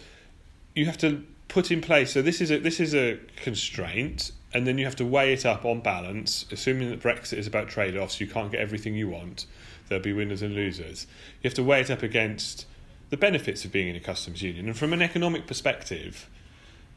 you 0.76 0.86
have 0.86 0.98
to 1.00 1.24
put 1.48 1.72
in 1.72 1.82
place. 1.82 2.12
So 2.14 2.22
this 2.22 2.42
is 2.42 2.52
a 2.52 2.60
this 2.60 2.80
is 2.80 2.94
a 2.94 3.18
constraint, 3.38 4.32
and 4.54 4.68
then 4.68 4.78
you 4.78 4.86
have 4.86 4.96
to 4.98 5.06
weigh 5.06 5.34
it 5.34 5.46
up 5.46 5.66
on 5.66 5.80
balance. 5.80 6.46
Assuming 6.52 6.90
that 6.90 7.02
Brexit 7.02 7.38
is 7.38 7.48
about 7.48 7.70
trade-offs, 7.70 8.22
you 8.22 8.28
can't 8.28 8.52
get 8.52 8.60
everything 8.60 8.94
you 8.94 9.10
want. 9.10 9.46
There'll 9.88 10.04
be 10.04 10.14
winners 10.14 10.42
and 10.42 10.54
losers. 10.54 11.08
You 11.42 11.48
have 11.48 11.56
to 11.56 11.64
weigh 11.64 11.82
it 11.82 11.90
up 11.90 12.04
against 12.04 12.66
the 13.10 13.18
benefits 13.18 13.64
of 13.66 13.72
being 13.72 13.88
in 13.88 13.96
a 13.96 14.00
customs 14.00 14.42
union, 14.42 14.68
and 14.68 14.78
from 14.78 14.94
an 14.94 15.02
economic 15.02 15.48
perspective, 15.48 16.30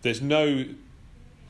there's 0.03 0.21
no 0.21 0.65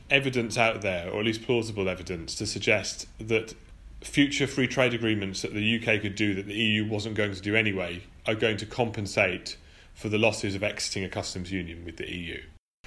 evidence 0.09 0.57
out 0.57 0.81
there, 0.81 1.09
or 1.09 1.19
at 1.19 1.25
least 1.25 1.43
plausible 1.43 1.87
evidence, 1.87 2.35
to 2.35 2.45
suggest 2.45 3.07
that 3.19 3.53
future 4.01 4.47
free 4.47 4.67
trade 4.67 4.93
agreements 4.93 5.41
that 5.41 5.53
the 5.53 5.77
UK 5.77 6.01
could 6.01 6.15
do 6.15 6.33
that 6.33 6.45
the 6.45 6.55
EU 6.55 6.87
wasn't 6.87 7.15
going 7.15 7.33
to 7.33 7.41
do 7.41 7.55
anyway 7.55 8.01
are 8.25 8.35
going 8.35 8.55
to 8.57 8.65
compensate 8.65 9.57
for 9.99 10.07
the 10.07 10.17
losses 10.17 10.55
of 10.55 10.63
exiting 10.63 11.03
a 11.03 11.09
customs 11.09 11.51
union 11.51 11.83
with 11.83 11.97
the 11.97 12.09
EU. 12.09 12.41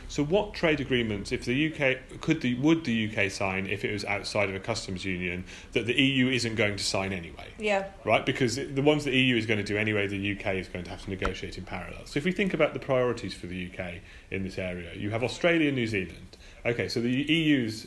So, 0.09 0.25
what 0.25 0.55
trade 0.55 0.81
agreements, 0.81 1.31
if 1.31 1.45
the 1.45 1.73
UK 1.73 2.21
could 2.23 2.41
the 2.41 2.55
would 2.55 2.85
the 2.85 3.09
UK 3.09 3.31
sign 3.31 3.67
if 3.67 3.85
it 3.85 3.93
was 3.93 4.05
outside 4.07 4.49
of 4.49 4.55
a 4.55 4.61
customs 4.61 5.05
union 5.05 5.45
that 5.73 5.85
the 5.87 5.95
EU 5.95 6.29
isn't 6.29 6.55
going 6.55 6.77
to 6.77 6.85
sign 6.85 7.13
anyway? 7.13 7.49
Yeah. 7.59 7.89
Right, 8.05 8.25
because 8.25 8.57
the 8.57 8.83
ones 8.83 9.05
the 9.05 9.15
EU 9.15 9.37
is 9.37 9.45
going 9.45 9.59
to 9.59 9.65
do 9.65 9.77
anyway, 9.77 10.07
the 10.07 10.33
UK 10.33 10.55
is 10.55 10.69
going 10.69 10.85
to 10.85 10.91
have 10.91 11.05
to 11.05 11.11
negotiate 11.11 11.59
in 11.59 11.65
parallel. 11.65 12.07
So, 12.07 12.17
if 12.19 12.25
we 12.25 12.33
think 12.33 12.55
about 12.55 12.73
the 12.73 12.81
priorities 12.81 13.35
for 13.35 13.47
the 13.47 13.71
UK 13.71 13.97
in 14.31 14.43
this 14.43 14.59
area, 14.59 14.95
you 14.95 15.11
have 15.11 15.23
Australia, 15.23 15.69
and 15.69 15.77
New 15.77 15.87
Zealand. 15.87 16.39
Okay, 16.65 16.89
so 16.89 17.01
the 17.01 17.11
EU's 17.11 17.87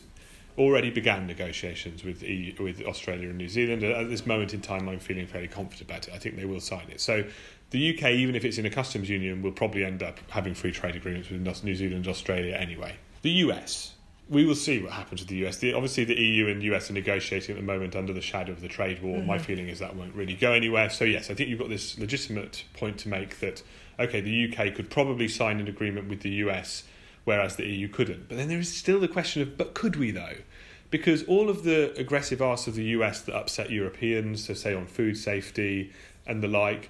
already 0.57 0.89
began 0.89 1.27
negotiations 1.27 2.03
with 2.03 2.23
EU, 2.23 2.53
with 2.63 2.81
Australia 2.83 3.29
and 3.29 3.37
New 3.37 3.49
Zealand. 3.49 3.83
At 3.83 4.09
this 4.09 4.25
moment 4.25 4.53
in 4.53 4.61
time, 4.61 4.87
I'm 4.87 4.99
feeling 4.99 5.27
fairly 5.27 5.47
confident 5.47 5.89
about 5.89 6.07
it. 6.07 6.13
I 6.13 6.17
think 6.17 6.37
they 6.37 6.45
will 6.45 6.61
sign 6.61 6.87
it. 6.89 7.01
So 7.01 7.25
the 7.71 7.97
UK, 7.97 8.11
even 8.11 8.35
if 8.35 8.45
it's 8.45 8.57
in 8.57 8.65
a 8.65 8.69
customs 8.69 9.09
union, 9.09 9.41
will 9.41 9.51
probably 9.51 9.83
end 9.83 10.03
up 10.03 10.19
having 10.29 10.53
free 10.53 10.71
trade 10.71 10.95
agreements 10.95 11.29
with 11.29 11.41
New 11.63 11.75
Zealand 11.75 12.05
and 12.05 12.07
Australia 12.07 12.55
anyway. 12.55 12.95
The 13.21 13.31
US, 13.31 13.95
we 14.29 14.45
will 14.45 14.55
see 14.55 14.81
what 14.81 14.93
happens 14.93 15.21
with 15.21 15.29
the 15.29 15.45
US. 15.45 15.57
The, 15.57 15.73
obviously, 15.73 16.03
the 16.03 16.19
EU 16.19 16.47
and 16.47 16.61
US 16.63 16.89
are 16.89 16.93
negotiating 16.93 17.55
at 17.55 17.61
the 17.61 17.65
moment 17.65 17.95
under 17.95 18.13
the 18.13 18.21
shadow 18.21 18.51
of 18.51 18.61
the 18.61 18.67
trade 18.67 19.01
war. 19.01 19.17
Mm-hmm. 19.17 19.27
My 19.27 19.37
feeling 19.37 19.67
is 19.67 19.79
that 19.79 19.95
won't 19.95 20.15
really 20.15 20.35
go 20.35 20.53
anywhere. 20.53 20.89
So, 20.89 21.05
yes, 21.05 21.29
I 21.29 21.33
think 21.33 21.49
you've 21.49 21.59
got 21.59 21.69
this 21.69 21.97
legitimate 21.99 22.63
point 22.73 22.97
to 22.99 23.09
make 23.09 23.39
that, 23.39 23.61
okay, 23.99 24.21
the 24.21 24.51
UK 24.51 24.73
could 24.73 24.89
probably 24.89 25.27
sign 25.27 25.59
an 25.59 25.67
agreement 25.67 26.09
with 26.09 26.21
the 26.21 26.29
US, 26.29 26.83
whereas 27.23 27.55
the 27.55 27.65
EU 27.65 27.87
couldn't. 27.87 28.27
But 28.27 28.37
then 28.37 28.47
there 28.47 28.59
is 28.59 28.75
still 28.75 28.99
the 28.99 29.07
question 29.07 29.41
of, 29.41 29.57
but 29.57 29.73
could 29.73 29.95
we 29.95 30.11
though? 30.11 30.37
Because 30.89 31.23
all 31.23 31.49
of 31.49 31.63
the 31.63 31.93
aggressive 31.97 32.41
asks 32.41 32.67
of 32.67 32.75
the 32.75 32.85
US 32.85 33.21
that 33.21 33.35
upset 33.35 33.69
Europeans, 33.69 34.45
so 34.45 34.53
say 34.53 34.73
on 34.73 34.85
food 34.85 35.17
safety 35.17 35.91
and 36.25 36.41
the 36.41 36.47
like, 36.47 36.89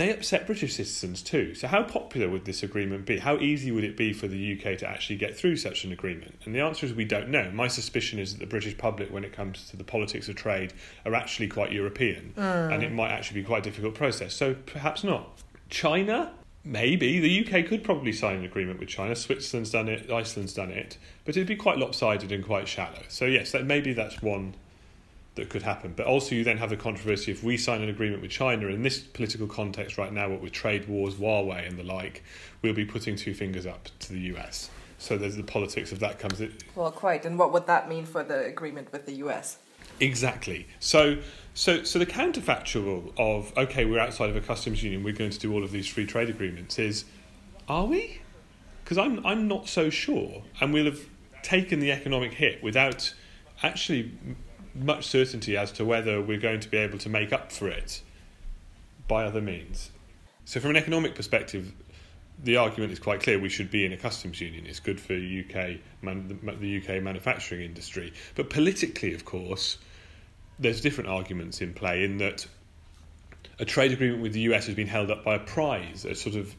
they 0.00 0.12
upset 0.12 0.46
British 0.46 0.74
citizens 0.74 1.20
too. 1.20 1.54
So, 1.54 1.68
how 1.68 1.82
popular 1.82 2.28
would 2.28 2.44
this 2.46 2.62
agreement 2.62 3.04
be? 3.04 3.18
How 3.18 3.36
easy 3.36 3.70
would 3.70 3.84
it 3.84 3.96
be 3.96 4.12
for 4.12 4.28
the 4.28 4.58
UK 4.58 4.78
to 4.78 4.88
actually 4.88 5.16
get 5.16 5.36
through 5.36 5.56
such 5.56 5.84
an 5.84 5.92
agreement? 5.92 6.40
And 6.44 6.54
the 6.54 6.60
answer 6.60 6.86
is 6.86 6.94
we 6.94 7.04
don't 7.04 7.28
know. 7.28 7.50
My 7.52 7.68
suspicion 7.68 8.18
is 8.18 8.32
that 8.32 8.40
the 8.40 8.46
British 8.46 8.78
public, 8.78 9.12
when 9.12 9.24
it 9.24 9.32
comes 9.32 9.68
to 9.70 9.76
the 9.76 9.84
politics 9.84 10.28
of 10.28 10.36
trade, 10.36 10.72
are 11.04 11.14
actually 11.14 11.48
quite 11.48 11.70
European, 11.72 12.32
mm. 12.36 12.72
and 12.72 12.82
it 12.82 12.92
might 12.92 13.10
actually 13.10 13.42
be 13.42 13.46
quite 13.46 13.58
a 13.58 13.70
difficult 13.70 13.94
process. 13.94 14.34
So, 14.34 14.54
perhaps 14.54 15.04
not. 15.04 15.38
China, 15.68 16.32
maybe 16.64 17.20
the 17.20 17.46
UK 17.46 17.66
could 17.66 17.84
probably 17.84 18.12
sign 18.12 18.36
an 18.36 18.44
agreement 18.44 18.80
with 18.80 18.88
China. 18.88 19.14
Switzerland's 19.14 19.70
done 19.70 19.88
it, 19.88 20.10
Iceland's 20.10 20.54
done 20.54 20.70
it, 20.70 20.96
but 21.24 21.36
it'd 21.36 21.46
be 21.46 21.56
quite 21.56 21.78
lopsided 21.78 22.32
and 22.32 22.44
quite 22.44 22.66
shallow. 22.66 23.02
So 23.08 23.26
yes, 23.26 23.52
that 23.52 23.66
maybe 23.66 23.92
that's 23.92 24.22
one 24.22 24.54
that 25.34 25.48
could 25.48 25.62
happen. 25.62 25.94
But 25.96 26.06
also, 26.06 26.34
you 26.34 26.44
then 26.44 26.58
have 26.58 26.70
the 26.70 26.76
controversy 26.76 27.30
if 27.30 27.42
we 27.42 27.56
sign 27.56 27.82
an 27.82 27.88
agreement 27.88 28.22
with 28.22 28.30
China 28.30 28.66
in 28.68 28.82
this 28.82 28.98
political 28.98 29.46
context 29.46 29.98
right 29.98 30.12
now, 30.12 30.28
what 30.28 30.40
with 30.40 30.52
trade 30.52 30.88
wars, 30.88 31.14
Huawei, 31.14 31.66
and 31.66 31.78
the 31.78 31.84
like, 31.84 32.24
we'll 32.62 32.74
be 32.74 32.84
putting 32.84 33.16
two 33.16 33.34
fingers 33.34 33.66
up 33.66 33.88
to 34.00 34.12
the 34.12 34.20
US. 34.34 34.70
So 34.98 35.16
there's 35.16 35.36
the 35.36 35.42
politics 35.42 35.92
of 35.92 36.00
that 36.00 36.18
comes. 36.18 36.40
In. 36.40 36.52
Well, 36.74 36.90
quite. 36.90 37.24
And 37.24 37.38
what 37.38 37.52
would 37.52 37.66
that 37.66 37.88
mean 37.88 38.04
for 38.04 38.22
the 38.22 38.44
agreement 38.44 38.92
with 38.92 39.06
the 39.06 39.14
US? 39.14 39.58
Exactly. 39.98 40.66
So, 40.78 41.18
so, 41.54 41.84
so 41.84 41.98
the 41.98 42.06
counterfactual 42.06 43.12
of 43.18 43.56
okay, 43.56 43.84
we're 43.84 44.00
outside 44.00 44.30
of 44.30 44.36
a 44.36 44.40
customs 44.40 44.82
union, 44.82 45.02
we're 45.02 45.14
going 45.14 45.30
to 45.30 45.38
do 45.38 45.52
all 45.52 45.64
of 45.64 45.72
these 45.72 45.86
free 45.86 46.06
trade 46.06 46.28
agreements 46.28 46.78
is, 46.78 47.04
are 47.68 47.86
we? 47.86 48.20
Because 48.84 48.98
I'm 48.98 49.24
I'm 49.24 49.46
not 49.46 49.68
so 49.68 49.90
sure, 49.90 50.42
and 50.60 50.72
we'll 50.72 50.86
have 50.86 51.06
taken 51.42 51.80
the 51.80 51.92
economic 51.92 52.34
hit 52.34 52.62
without 52.62 53.14
actually 53.62 54.12
much 54.74 55.06
certainty 55.06 55.56
as 55.56 55.72
to 55.72 55.84
whether 55.84 56.20
we're 56.20 56.38
going 56.38 56.60
to 56.60 56.68
be 56.68 56.76
able 56.76 56.98
to 56.98 57.08
make 57.08 57.32
up 57.32 57.52
for 57.52 57.68
it 57.68 58.02
by 59.08 59.24
other 59.24 59.40
means. 59.40 59.90
So, 60.44 60.60
from 60.60 60.70
an 60.70 60.76
economic 60.76 61.14
perspective, 61.14 61.72
the 62.42 62.56
argument 62.56 62.92
is 62.92 62.98
quite 62.98 63.20
clear. 63.20 63.38
We 63.38 63.48
should 63.48 63.70
be 63.70 63.84
in 63.84 63.92
a 63.92 63.96
customs 63.96 64.40
union. 64.40 64.66
It's 64.66 64.80
good 64.80 65.00
for 65.00 65.14
UK 65.14 65.80
man, 66.02 66.38
the 66.60 66.78
UK 66.78 67.02
manufacturing 67.02 67.62
industry. 67.62 68.12
But 68.34 68.50
politically, 68.50 69.14
of 69.14 69.24
course, 69.24 69.78
there's 70.58 70.80
different 70.80 71.10
arguments 71.10 71.60
in 71.60 71.74
play. 71.74 72.04
In 72.04 72.18
that, 72.18 72.46
a 73.58 73.64
trade 73.64 73.92
agreement 73.92 74.22
with 74.22 74.32
the 74.32 74.40
US 74.52 74.66
has 74.66 74.74
been 74.74 74.86
held 74.86 75.10
up 75.10 75.24
by 75.24 75.34
a 75.34 75.40
prize, 75.40 76.04
a 76.04 76.14
sort 76.14 76.36
of 76.36 76.54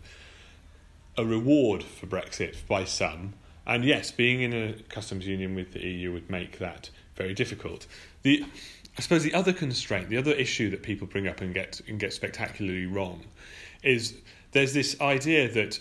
a 1.18 1.26
reward 1.26 1.84
for 1.84 2.08
Brexit 2.08 2.56
by 2.68 2.84
some. 2.84 3.34
And 3.66 3.86
yes, 3.86 4.12
being 4.12 4.42
in 4.42 4.54
a 4.54 4.74
customs 4.90 5.28
union 5.28 5.56
with 5.56 5.74
the 5.74 5.86
EU 5.86 6.14
would 6.14 6.30
make 6.30 6.60
that 6.60 6.90
very 7.16 7.34
difficult. 7.34 7.88
The 8.24 8.46
I 8.98 9.02
suppose 9.02 9.24
the 9.24 9.34
other 9.34 9.54
constraint, 9.54 10.10
the 10.10 10.18
other 10.18 10.34
issue 10.34 10.70
that 10.72 10.84
people 10.84 11.08
bring 11.08 11.28
up 11.28 11.42
and 11.42 11.54
get 11.54 11.82
and 11.88 12.00
get 12.00 12.14
spectacularly 12.14 12.86
wrong, 12.86 13.24
is 13.84 14.16
there's 14.52 14.74
this 14.74 15.00
idea 15.00 15.50
that 15.50 15.80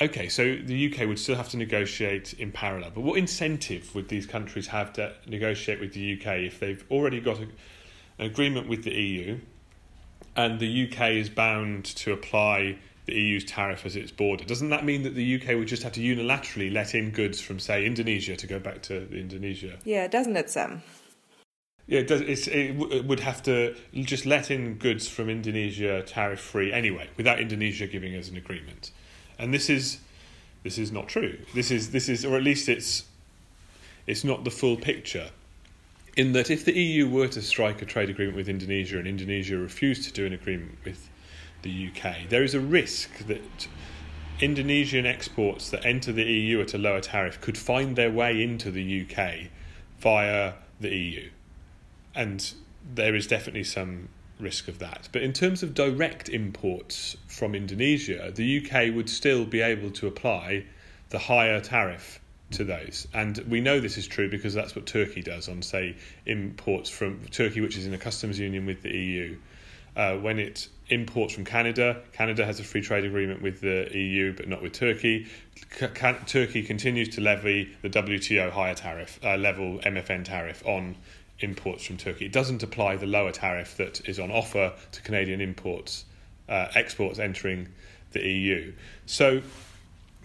okay, 0.00 0.28
so 0.28 0.56
the 0.56 0.92
UK 0.92 1.06
would 1.06 1.18
still 1.18 1.36
have 1.36 1.50
to 1.50 1.56
negotiate 1.56 2.32
in 2.34 2.50
parallel, 2.50 2.90
but 2.94 3.02
what 3.02 3.18
incentive 3.18 3.94
would 3.94 4.08
these 4.08 4.26
countries 4.26 4.68
have 4.68 4.92
to 4.94 5.12
negotiate 5.26 5.78
with 5.78 5.92
the 5.92 6.14
UK 6.14 6.38
if 6.38 6.58
they've 6.58 6.84
already 6.90 7.20
got 7.20 7.38
a, 7.38 7.42
an 7.42 8.26
agreement 8.26 8.66
with 8.66 8.82
the 8.84 8.92
EU, 8.92 9.38
and 10.36 10.58
the 10.58 10.88
UK 10.88 11.10
is 11.10 11.28
bound 11.28 11.84
to 11.84 12.12
apply 12.12 12.78
the 13.06 13.14
EU's 13.14 13.44
tariff 13.44 13.86
as 13.86 13.96
its 13.96 14.10
border. 14.10 14.44
Doesn't 14.44 14.68
that 14.70 14.84
mean 14.84 15.02
that 15.02 15.14
the 15.14 15.40
UK 15.40 15.56
would 15.56 15.68
just 15.68 15.82
have 15.82 15.92
to 15.92 16.00
unilaterally 16.00 16.72
let 16.72 16.94
in 16.94 17.10
goods 17.10 17.40
from, 17.40 17.58
say, 17.58 17.84
Indonesia 17.84 18.36
to 18.36 18.46
go 18.46 18.58
back 18.58 18.82
to 18.82 19.10
Indonesia? 19.12 19.78
Yeah, 19.84 20.06
doesn't 20.06 20.36
it, 20.36 20.50
Sam? 20.50 20.82
Yeah, 21.86 22.00
it, 22.00 22.06
does, 22.06 22.20
it, 22.20 22.48
it 22.48 23.04
would 23.04 23.20
have 23.20 23.42
to 23.42 23.74
just 23.94 24.24
let 24.24 24.50
in 24.50 24.74
goods 24.74 25.08
from 25.08 25.28
Indonesia 25.28 26.02
tariff 26.02 26.38
free 26.38 26.72
anyway, 26.72 27.08
without 27.16 27.40
Indonesia 27.40 27.88
giving 27.88 28.14
us 28.14 28.30
an 28.30 28.36
agreement. 28.36 28.92
And 29.40 29.52
this 29.52 29.68
is 29.68 29.98
this 30.62 30.78
is 30.78 30.92
not 30.92 31.08
true. 31.08 31.38
This 31.52 31.72
is 31.72 31.90
this 31.90 32.08
is, 32.08 32.24
or 32.24 32.36
at 32.36 32.44
least 32.44 32.68
it's 32.68 33.06
it's 34.06 34.22
not 34.22 34.44
the 34.44 34.52
full 34.52 34.76
picture. 34.76 35.30
In 36.16 36.30
that, 36.32 36.48
if 36.48 36.64
the 36.64 36.78
EU 36.78 37.08
were 37.08 37.28
to 37.28 37.42
strike 37.42 37.82
a 37.82 37.86
trade 37.86 38.08
agreement 38.08 38.36
with 38.36 38.48
Indonesia 38.48 38.98
and 38.98 39.08
Indonesia 39.08 39.58
refused 39.58 40.04
to 40.04 40.12
do 40.12 40.24
an 40.26 40.32
agreement 40.32 40.78
with 40.84 41.09
the 41.62 41.90
UK. 41.90 42.28
There 42.28 42.42
is 42.42 42.54
a 42.54 42.60
risk 42.60 43.26
that 43.26 43.68
Indonesian 44.40 45.06
exports 45.06 45.70
that 45.70 45.84
enter 45.84 46.12
the 46.12 46.24
EU 46.24 46.60
at 46.60 46.72
a 46.74 46.78
lower 46.78 47.00
tariff 47.00 47.40
could 47.40 47.58
find 47.58 47.96
their 47.96 48.10
way 48.10 48.42
into 48.42 48.70
the 48.70 49.02
UK 49.02 49.50
via 49.98 50.54
the 50.80 50.88
EU. 50.88 51.30
And 52.14 52.52
there 52.94 53.14
is 53.14 53.26
definitely 53.26 53.64
some 53.64 54.08
risk 54.38 54.68
of 54.68 54.78
that. 54.78 55.08
But 55.12 55.22
in 55.22 55.32
terms 55.32 55.62
of 55.62 55.74
direct 55.74 56.28
imports 56.28 57.16
from 57.26 57.54
Indonesia, 57.54 58.32
the 58.34 58.58
UK 58.58 58.94
would 58.94 59.10
still 59.10 59.44
be 59.44 59.60
able 59.60 59.90
to 59.92 60.06
apply 60.06 60.64
the 61.10 61.18
higher 61.18 61.60
tariff 61.60 62.20
to 62.52 62.64
those. 62.64 63.06
And 63.12 63.38
we 63.48 63.60
know 63.60 63.80
this 63.80 63.98
is 63.98 64.06
true 64.06 64.28
because 64.28 64.54
that's 64.54 64.74
what 64.74 64.86
Turkey 64.86 65.22
does 65.22 65.48
on, 65.48 65.62
say, 65.62 65.96
imports 66.26 66.90
from 66.90 67.20
Turkey, 67.30 67.60
which 67.60 67.76
is 67.76 67.86
in 67.86 67.94
a 67.94 67.98
customs 67.98 68.38
union 68.38 68.66
with 68.66 68.82
the 68.82 68.90
EU. 68.90 69.36
Uh, 69.96 70.16
when 70.16 70.38
it 70.38 70.68
imports 70.90 71.34
from 71.34 71.44
Canada. 71.44 72.02
Canada 72.12 72.44
has 72.44 72.60
a 72.60 72.64
free 72.64 72.80
trade 72.80 73.04
agreement 73.04 73.40
with 73.40 73.60
the 73.60 73.88
EU, 73.96 74.32
but 74.32 74.48
not 74.48 74.62
with 74.62 74.72
Turkey. 74.72 75.26
C- 75.78 75.86
Turkey 76.26 76.62
continues 76.62 77.08
to 77.10 77.20
levy 77.20 77.76
the 77.82 77.88
WTO 77.88 78.50
higher 78.50 78.74
tariff 78.74 79.18
uh, 79.24 79.36
level 79.36 79.78
MFN 79.78 80.24
tariff 80.24 80.64
on 80.66 80.96
imports 81.40 81.84
from 81.84 81.96
Turkey. 81.96 82.26
It 82.26 82.32
doesn't 82.32 82.62
apply 82.62 82.96
the 82.96 83.06
lower 83.06 83.32
tariff 83.32 83.76
that 83.76 84.06
is 84.08 84.18
on 84.18 84.30
offer 84.30 84.72
to 84.92 85.02
Canadian 85.02 85.40
imports, 85.40 86.04
uh, 86.48 86.68
exports 86.74 87.18
entering 87.18 87.68
the 88.12 88.20
EU. 88.20 88.72
So 89.06 89.42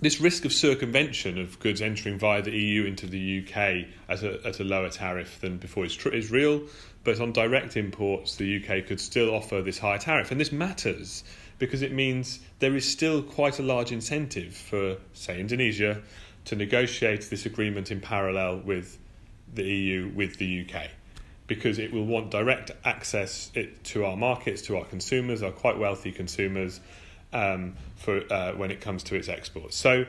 this 0.01 0.19
risk 0.19 0.43
of 0.45 0.51
circumvention 0.51 1.37
of 1.37 1.59
goods 1.59 1.81
entering 1.81 2.19
via 2.19 2.41
the 2.41 2.51
EU 2.51 2.83
into 2.83 3.07
the 3.07 3.39
UK 3.41 3.87
at 4.09 4.23
a, 4.23 4.45
at 4.45 4.59
a 4.59 4.63
lower 4.63 4.89
tariff 4.89 5.39
than 5.39 5.57
before 5.57 5.85
is, 5.85 5.95
tr- 5.95 6.09
is 6.09 6.31
real. 6.31 6.63
But 7.03 7.19
on 7.19 7.31
direct 7.31 7.77
imports, 7.77 8.35
the 8.35 8.57
UK 8.57 8.87
could 8.87 8.99
still 8.99 9.33
offer 9.33 9.61
this 9.61 9.79
higher 9.79 9.99
tariff. 9.99 10.31
And 10.31 10.39
this 10.41 10.51
matters 10.51 11.23
because 11.59 11.81
it 11.81 11.93
means 11.93 12.39
there 12.59 12.75
is 12.75 12.89
still 12.89 13.21
quite 13.21 13.59
a 13.59 13.63
large 13.63 13.91
incentive 13.91 14.55
for, 14.55 14.97
say, 15.13 15.39
Indonesia 15.39 16.01
to 16.45 16.55
negotiate 16.55 17.29
this 17.29 17.45
agreement 17.45 17.91
in 17.91 18.01
parallel 18.01 18.57
with 18.59 18.97
the 19.53 19.63
EU, 19.63 20.11
with 20.13 20.37
the 20.37 20.67
UK. 20.67 20.89
Because 21.47 21.79
it 21.79 21.93
will 21.93 22.05
want 22.05 22.31
direct 22.31 22.71
access 22.83 23.51
to 23.83 24.05
our 24.05 24.17
markets, 24.17 24.63
to 24.63 24.77
our 24.77 24.85
consumers, 24.85 25.43
our 25.43 25.51
quite 25.51 25.77
wealthy 25.77 26.11
consumers, 26.11 26.81
um, 27.35 27.75
for 27.95 28.21
uh, 28.33 28.53
when 28.53 28.71
it 28.71 28.81
comes 28.81 29.03
to 29.03 29.15
its 29.15 29.27
exports. 29.27 29.75
So 29.75 30.05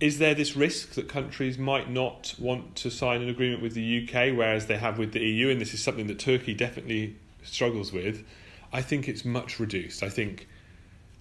is 0.00 0.18
there 0.18 0.34
this 0.34 0.56
risk 0.56 0.94
that 0.94 1.08
countries 1.08 1.58
might 1.58 1.88
not 1.88 2.34
want 2.38 2.74
to 2.76 2.90
sign 2.90 3.22
an 3.22 3.28
agreement 3.28 3.62
with 3.62 3.74
the 3.74 4.02
UK, 4.02 4.36
whereas 4.36 4.66
they 4.66 4.78
have 4.78 4.98
with 4.98 5.12
the 5.12 5.20
EU? 5.20 5.48
And 5.48 5.60
this 5.60 5.74
is 5.74 5.82
something 5.82 6.08
that 6.08 6.18
Turkey 6.18 6.54
definitely 6.54 7.16
struggles 7.44 7.92
with. 7.92 8.24
I 8.72 8.82
think 8.82 9.06
it's 9.06 9.24
much 9.24 9.60
reduced. 9.60 10.02
I 10.02 10.08
think 10.08 10.48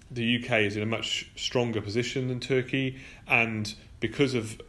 the 0.10 0.42
UK 0.42 0.62
is 0.62 0.78
in 0.78 0.84
a 0.84 0.88
much 0.88 1.30
stronger 1.36 1.82
position 1.82 2.28
than 2.30 2.40
Turkey, 2.40 3.00
and 3.28 3.74
because 4.00 4.34
of 4.34 4.60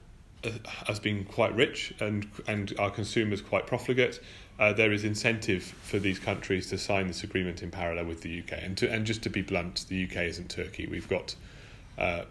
as 0.88 0.98
being 1.00 1.24
quite 1.24 1.54
rich 1.54 1.94
and 2.00 2.26
and 2.46 2.74
our 2.78 2.90
consumers 2.90 3.40
quite 3.40 3.66
profligate, 3.66 4.20
uh, 4.58 4.72
there 4.72 4.92
is 4.92 5.04
incentive 5.04 5.62
for 5.62 5.98
these 5.98 6.18
countries 6.18 6.68
to 6.70 6.78
sign 6.78 7.06
this 7.06 7.22
agreement 7.24 7.62
in 7.62 7.70
parallel 7.70 8.06
with 8.06 8.22
the 8.22 8.40
UK. 8.40 8.52
And 8.62 8.76
to, 8.78 8.90
and 8.90 9.06
just 9.06 9.22
to 9.22 9.30
be 9.30 9.42
blunt, 9.42 9.86
the 9.88 10.04
UK 10.04 10.16
isn't 10.24 10.50
Turkey. 10.50 10.86
We've 10.86 11.08
got 11.08 11.34
uh, 11.98 12.22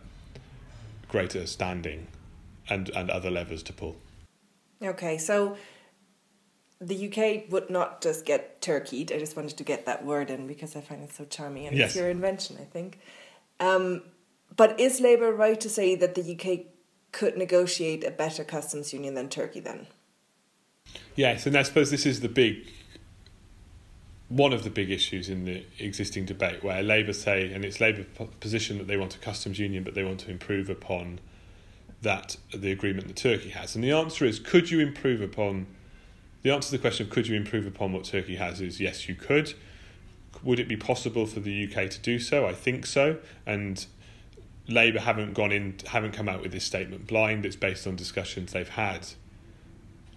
greater 1.08 1.46
standing 1.46 2.08
and 2.70 2.90
and 2.90 3.10
other 3.10 3.32
levers 3.32 3.64
to 3.64 3.74
pull. 3.74 3.98
Okay, 4.84 5.18
so 5.18 5.58
the 6.80 7.08
UK 7.08 7.52
would 7.52 7.70
not 7.70 8.02
just 8.02 8.26
get 8.26 8.60
turkeyed. 8.62 9.16
I 9.16 9.20
just 9.20 9.36
wanted 9.36 9.56
to 9.58 9.64
get 9.64 9.86
that 9.86 10.04
word 10.04 10.32
in 10.32 10.48
because 10.48 10.76
I 10.76 10.82
find 10.82 11.04
it 11.04 11.14
so 11.14 11.26
charming 11.26 11.68
and 11.68 11.78
Yes. 11.78 11.90
it's 11.90 11.96
your 11.98 12.10
invention, 12.10 12.58
I 12.60 12.64
think. 12.66 13.00
Um, 13.60 14.02
but 14.56 14.80
is 14.80 15.00
Labour 15.00 15.32
right 15.32 15.62
to 15.62 15.70
say 15.70 15.94
that 15.96 16.16
the 16.16 16.24
UK 16.34 16.66
could 17.12 17.38
negotiate 17.38 18.04
a 18.04 18.12
better 18.12 18.44
customs 18.44 18.94
union 18.94 19.16
than 19.16 19.30
Turkey 19.30 19.60
then? 19.60 19.88
Yes, 21.16 21.46
and 21.46 21.58
I 21.58 21.64
suppose 21.64 21.92
this 21.92 22.06
is 22.06 22.22
the 22.22 22.30
big 22.30 22.66
one 24.32 24.54
of 24.54 24.64
the 24.64 24.70
big 24.70 24.90
issues 24.90 25.28
in 25.28 25.44
the 25.44 25.66
existing 25.78 26.26
debate, 26.26 26.64
where 26.64 26.82
Labour 26.82 27.12
say, 27.12 27.52
and 27.52 27.66
it's 27.66 27.82
Labour 27.82 28.06
position 28.40 28.78
that 28.78 28.88
they 28.88 28.96
want 28.96 29.14
a 29.14 29.20
customs 29.20 29.60
union, 29.60 29.84
but 29.84 29.94
they 29.94 30.06
want 30.06 30.22
to 30.22 30.32
improve 30.32 30.70
upon 30.70 31.20
that 32.02 32.38
the 32.54 32.72
agreement 32.72 33.08
that 33.08 33.18
Turkey 33.18 33.50
has. 33.50 33.76
And 33.76 33.84
the 33.84 33.92
answer 33.92 34.24
is, 34.24 34.40
could 34.40 34.72
you 34.72 34.80
improve 34.80 35.22
upon? 35.22 35.68
The 36.44 36.52
answer 36.52 36.70
to 36.70 36.78
the 36.78 36.82
question 36.82 37.08
of 37.08 37.12
could 37.12 37.28
you 37.28 37.36
improve 37.36 37.68
upon 37.68 37.92
what 37.92 38.06
Turkey 38.06 38.38
has 38.38 38.62
is 38.62 38.80
yes, 38.80 39.10
you 39.10 39.16
could. 39.16 39.54
Would 40.44 40.60
it 40.60 40.70
be 40.70 40.78
possible 40.78 41.26
for 41.26 41.42
the 41.42 41.66
UK 41.66 41.90
to 41.90 42.00
do 42.00 42.18
so? 42.18 42.48
I 42.48 42.54
think 42.54 42.86
so, 42.86 43.18
and 43.46 43.86
Labour 44.68 45.00
haven't 45.00 45.34
gone 45.34 45.52
in, 45.52 45.76
haven't 45.88 46.12
come 46.12 46.30
out 46.30 46.42
with 46.42 46.52
this 46.52 46.64
statement 46.64 47.08
blind. 47.08 47.46
It's 47.46 47.56
based 47.56 47.88
on 47.88 47.96
discussions 47.96 48.54
they've 48.54 48.68
had 48.68 49.08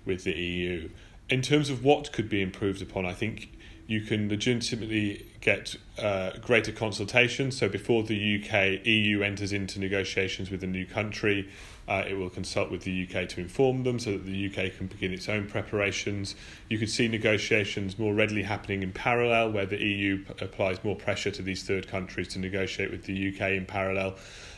with 0.05 0.25
the 0.25 0.33
EU. 0.33 0.91
In 1.31 1.43
terms 1.43 1.71
of 1.71 1.83
what 1.83 2.13
could 2.13 2.29
be 2.29 2.43
improved 2.43 2.83
upon, 2.83 3.07
I 3.07 3.15
think 3.15 3.51
you 3.87 4.01
can 4.01 4.29
legitimately 4.29 5.27
get 5.41 5.77
uh, 5.99 6.31
greater 6.41 6.73
consultation. 6.73 7.51
So 7.51 7.69
before 7.69 8.03
the 8.03 8.43
UK 8.43 8.87
EU 8.87 9.23
enters 9.23 9.53
into 9.53 9.79
negotiations 9.79 10.51
with 10.51 10.65
a 10.65 10.67
new 10.67 10.87
country, 10.87 11.49
uh, 11.87 12.03
it 12.09 12.15
will 12.15 12.31
consult 12.31 12.71
with 12.71 12.83
the 12.83 13.07
UK 13.07 13.29
to 13.29 13.41
inform 13.41 13.83
them 13.83 13.99
so 13.99 14.13
that 14.13 14.25
the 14.25 14.47
UK 14.47 14.75
can 14.75 14.87
begin 14.87 15.13
its 15.13 15.29
own 15.29 15.47
preparations. 15.47 16.35
You 16.71 16.79
could 16.79 16.89
see 16.89 17.09
negotiations 17.09 17.99
more 17.99 18.15
readily 18.15 18.43
happening 18.43 18.83
in 18.83 18.93
parallel, 18.93 19.53
where 19.53 19.67
the 19.67 19.83
EU 19.83 20.25
p- 20.25 20.45
applies 20.45 20.83
more 20.83 20.97
pressure 20.97 21.31
to 21.33 21.43
these 21.43 21.63
third 21.63 21.87
countries 21.87 22.29
to 22.29 22.39
negotiate 22.39 22.91
with 22.91 23.05
the 23.05 23.29
UK 23.35 23.51
in 23.51 23.67
parallel. 23.67 24.15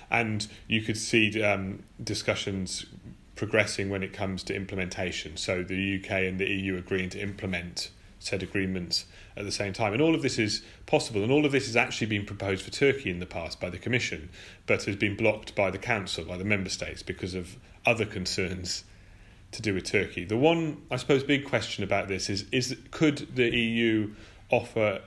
And 0.09 0.47
you 0.69 0.83
could 0.83 0.97
see 0.97 1.43
um, 1.43 1.83
discussions 2.03 2.87
progressing 3.35 3.91
when 3.91 4.05
it 4.05 4.13
comes 4.13 4.45
to 4.45 4.55
implementation. 4.55 5.37
So 5.37 5.65
the 5.65 6.01
UK 6.01 6.11
and 6.13 6.39
the 6.39 6.49
EU 6.49 6.77
agreeing 6.77 7.11
to 7.11 7.21
implement 7.21 7.91
said 8.27 8.43
agreements 8.43 9.07
at 9.37 9.45
the 9.45 9.53
same 9.53 9.73
time. 9.73 9.93
And 9.93 10.03
all 10.03 10.15
of 10.15 10.23
this 10.23 10.39
is 10.39 10.63
possible, 10.87 11.23
and 11.23 11.31
all 11.31 11.47
of 11.47 11.53
this 11.53 11.67
has 11.67 11.77
actually 11.77 12.09
been 12.09 12.27
proposed 12.27 12.65
for 12.65 12.71
Turkey 12.71 13.11
in 13.11 13.21
the 13.21 13.27
past 13.27 13.61
by 13.61 13.71
the 13.71 13.79
Commission, 13.79 14.29
but 14.67 14.85
has 14.85 14.97
been 14.97 15.17
blocked 15.17 15.55
by 15.55 15.71
the 15.71 15.79
Council, 15.79 16.25
by 16.25 16.37
the 16.37 16.45
Member 16.45 16.71
States, 16.71 17.03
because 17.03 17.35
of 17.35 17.57
other 17.85 18.05
concerns 18.05 18.85
to 19.53 19.63
do 19.63 19.75
with 19.75 19.85
Turkey. 19.85 20.25
The 20.25 20.37
one, 20.37 20.83
I 20.91 20.97
suppose, 20.97 21.23
big 21.23 21.45
question 21.45 21.85
about 21.85 22.09
this 22.09 22.29
is: 22.29 22.47
is 22.51 22.77
could 22.91 23.37
the 23.37 23.49
EU 23.57 24.13
offer 24.51 25.01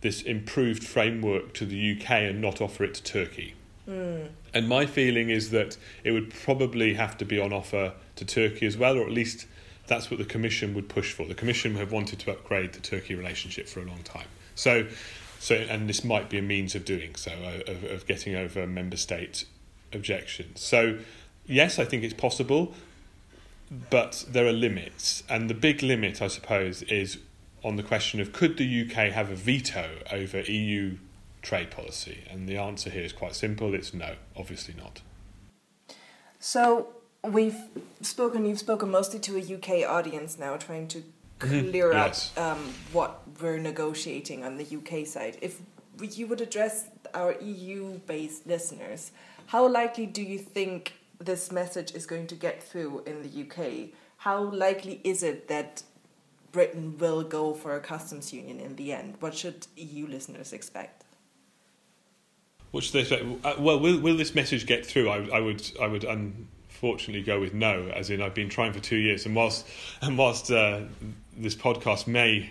this 0.00 0.22
improved 0.22 0.84
framework 0.84 1.54
to 1.54 1.64
the 1.64 1.96
UK 1.96 2.10
and 2.10 2.40
not 2.40 2.60
offer 2.60 2.84
it 2.84 2.94
to 2.94 3.02
Turkey? 3.02 3.54
Hmm. 3.86 4.26
And 4.52 4.68
my 4.68 4.86
feeling 4.86 5.30
is 5.30 5.50
that 5.50 5.76
it 6.04 6.12
would 6.12 6.30
probably 6.30 6.94
have 6.94 7.16
to 7.18 7.24
be 7.24 7.38
on 7.38 7.52
offer 7.52 7.92
to 8.16 8.24
Turkey 8.24 8.66
as 8.66 8.76
well, 8.76 8.96
or 8.96 9.04
at 9.04 9.12
least 9.12 9.46
that's 9.86 10.10
what 10.10 10.18
the 10.18 10.24
Commission 10.24 10.74
would 10.74 10.88
push 10.88 11.12
for. 11.12 11.26
The 11.26 11.34
Commission 11.34 11.76
have 11.76 11.92
wanted 11.92 12.18
to 12.20 12.30
upgrade 12.30 12.72
the 12.72 12.80
Turkey 12.80 13.14
relationship 13.14 13.68
for 13.68 13.80
a 13.80 13.84
long 13.84 14.02
time. 14.02 14.26
So, 14.54 14.86
so 15.38 15.54
and 15.54 15.88
this 15.88 16.04
might 16.04 16.30
be 16.30 16.38
a 16.38 16.42
means 16.42 16.74
of 16.74 16.84
doing 16.84 17.14
so, 17.16 17.32
uh, 17.32 17.70
of, 17.70 17.84
of 17.84 18.06
getting 18.06 18.34
over 18.34 18.66
member 18.66 18.96
state 18.96 19.44
objections. 19.92 20.60
So, 20.60 20.98
yes, 21.46 21.78
I 21.78 21.84
think 21.84 22.02
it's 22.02 22.14
possible, 22.14 22.74
but 23.90 24.24
there 24.28 24.46
are 24.46 24.52
limits. 24.52 25.22
And 25.28 25.50
the 25.50 25.54
big 25.54 25.82
limit, 25.82 26.22
I 26.22 26.28
suppose, 26.28 26.82
is 26.82 27.18
on 27.62 27.76
the 27.76 27.82
question 27.82 28.20
of 28.20 28.32
could 28.32 28.56
the 28.56 28.82
UK 28.82 29.12
have 29.12 29.30
a 29.30 29.34
veto 29.34 29.98
over 30.10 30.40
EU 30.40 30.96
trade 31.42 31.70
policy? 31.70 32.24
And 32.30 32.48
the 32.48 32.56
answer 32.56 32.90
here 32.90 33.02
is 33.02 33.12
quite 33.12 33.34
simple 33.34 33.74
it's 33.74 33.92
no, 33.92 34.16
obviously 34.36 34.74
not. 34.76 35.02
So 36.38 36.88
we've 37.24 37.58
spoken. 38.00 38.44
You've 38.44 38.58
spoken 38.58 38.90
mostly 38.90 39.18
to 39.20 39.36
a 39.36 39.56
UK 39.56 39.88
audience 39.88 40.38
now, 40.38 40.56
trying 40.56 40.88
to 40.88 41.02
clear 41.38 41.92
yes. 41.92 42.32
up 42.36 42.56
um, 42.56 42.74
what 42.92 43.22
we're 43.40 43.58
negotiating 43.58 44.44
on 44.44 44.56
the 44.56 44.64
UK 44.64 45.06
side. 45.06 45.38
If 45.40 45.60
you 46.00 46.26
would 46.26 46.40
address 46.40 46.86
our 47.12 47.34
EU-based 47.40 48.46
listeners, 48.46 49.12
how 49.46 49.68
likely 49.68 50.06
do 50.06 50.22
you 50.22 50.38
think 50.38 50.94
this 51.18 51.52
message 51.52 51.94
is 51.94 52.06
going 52.06 52.26
to 52.28 52.34
get 52.34 52.62
through 52.62 53.02
in 53.06 53.22
the 53.22 53.42
UK? 53.42 53.90
How 54.18 54.42
likely 54.42 55.00
is 55.04 55.22
it 55.22 55.48
that 55.48 55.82
Britain 56.52 56.96
will 56.98 57.22
go 57.22 57.52
for 57.54 57.76
a 57.76 57.80
customs 57.80 58.32
union 58.32 58.60
in 58.60 58.76
the 58.76 58.92
end? 58.92 59.16
What 59.20 59.34
should 59.34 59.66
EU 59.76 60.06
listeners 60.06 60.52
expect? 60.52 61.04
What 62.70 62.84
should 62.84 62.94
they 62.94 63.04
say? 63.04 63.38
Uh, 63.44 63.54
Well, 63.58 63.78
will, 63.78 64.00
will 64.00 64.16
this 64.16 64.34
message 64.34 64.66
get 64.66 64.84
through? 64.84 65.08
I, 65.08 65.36
I 65.36 65.40
would, 65.40 65.70
I 65.80 65.86
would 65.86 66.04
unfortunately 66.84 67.22
go 67.22 67.40
with 67.40 67.54
no. 67.54 67.88
As 67.94 68.10
in, 68.10 68.20
I've 68.20 68.34
been 68.34 68.50
trying 68.50 68.74
for 68.74 68.80
two 68.80 68.98
years, 68.98 69.24
and 69.24 69.34
whilst, 69.34 69.66
and 70.02 70.18
whilst 70.18 70.50
uh, 70.50 70.80
this 71.34 71.54
podcast 71.54 72.06
may 72.06 72.50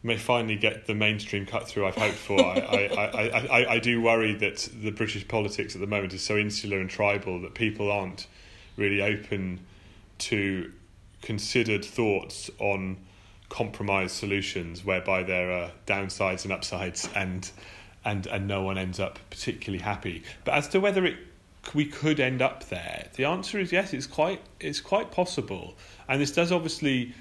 may 0.00 0.16
finally 0.16 0.54
get 0.54 0.86
the 0.86 0.94
mainstream 0.94 1.44
cut 1.44 1.66
through 1.66 1.84
I've 1.84 1.96
hoped 1.96 2.14
for, 2.14 2.40
I, 2.40 2.60
I, 2.60 3.04
I, 3.04 3.46
I, 3.46 3.72
I 3.72 3.78
do 3.80 4.00
worry 4.00 4.32
that 4.34 4.68
the 4.80 4.92
British 4.92 5.26
politics 5.26 5.74
at 5.74 5.80
the 5.80 5.88
moment 5.88 6.14
is 6.14 6.22
so 6.22 6.36
insular 6.36 6.78
and 6.78 6.88
tribal 6.88 7.40
that 7.40 7.54
people 7.54 7.90
aren't 7.90 8.28
really 8.76 9.02
open 9.02 9.58
to 10.18 10.72
considered 11.20 11.84
thoughts 11.84 12.48
on 12.60 12.96
compromise 13.48 14.12
solutions 14.12 14.84
whereby 14.84 15.24
there 15.24 15.50
are 15.50 15.72
downsides 15.84 16.44
and 16.44 16.52
upsides 16.52 17.08
and 17.16 17.50
and 18.04 18.28
and 18.28 18.46
no 18.46 18.62
one 18.62 18.78
ends 18.78 19.00
up 19.00 19.18
particularly 19.30 19.82
happy 19.82 20.22
but 20.44 20.54
as 20.54 20.68
to 20.68 20.78
whether 20.78 21.04
it 21.04 21.16
we 21.74 21.84
could 21.84 22.20
end 22.20 22.42
up 22.42 22.64
there? 22.68 23.08
The 23.14 23.24
answer 23.24 23.58
is 23.58 23.72
yes 23.72 23.92
it's 23.92 24.06
quite 24.06 24.40
it's 24.60 24.80
quite 24.80 25.10
possible. 25.10 25.74
And 26.08 26.20
this 26.20 26.32
does 26.32 26.52
obviously 26.52 27.14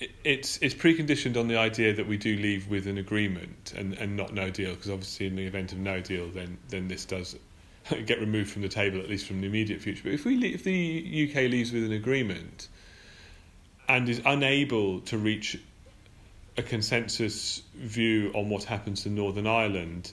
it- 0.00 0.12
it's 0.24 0.58
it's 0.62 0.74
preconditioned 0.74 1.36
on 1.36 1.48
the 1.48 1.56
idea 1.56 1.94
that 1.94 2.06
we 2.06 2.16
do 2.16 2.36
leave 2.36 2.68
with 2.68 2.86
an 2.86 2.98
agreement 2.98 3.72
and, 3.76 3.94
and 3.94 4.16
not 4.16 4.34
no 4.34 4.50
deal 4.50 4.74
because 4.74 4.90
obviously 4.90 5.26
in 5.26 5.36
the 5.36 5.46
event 5.46 5.72
of 5.72 5.78
no 5.78 6.00
deal 6.00 6.28
then 6.28 6.58
then 6.68 6.88
this 6.88 7.04
does 7.04 7.36
get 8.06 8.20
removed 8.20 8.50
from 8.50 8.62
the 8.62 8.68
table 8.68 9.00
at 9.00 9.08
least 9.08 9.26
from 9.26 9.40
the 9.40 9.46
immediate 9.46 9.80
future. 9.80 10.02
But 10.04 10.12
if 10.12 10.24
we 10.24 10.36
if 10.46 10.64
the 10.64 11.28
UK 11.30 11.50
leaves 11.50 11.72
with 11.72 11.84
an 11.84 11.92
agreement 11.92 12.68
and 13.88 14.08
is 14.08 14.22
unable 14.24 15.00
to 15.00 15.18
reach 15.18 15.58
a 16.56 16.62
consensus 16.62 17.62
view 17.74 18.30
on 18.34 18.48
what 18.48 18.64
happens 18.64 19.02
to 19.02 19.08
Northern 19.10 19.46
Ireland 19.46 20.12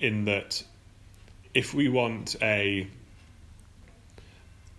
in 0.00 0.24
that 0.24 0.62
if 1.54 1.72
we 1.72 1.88
want 1.88 2.36
a 2.42 2.88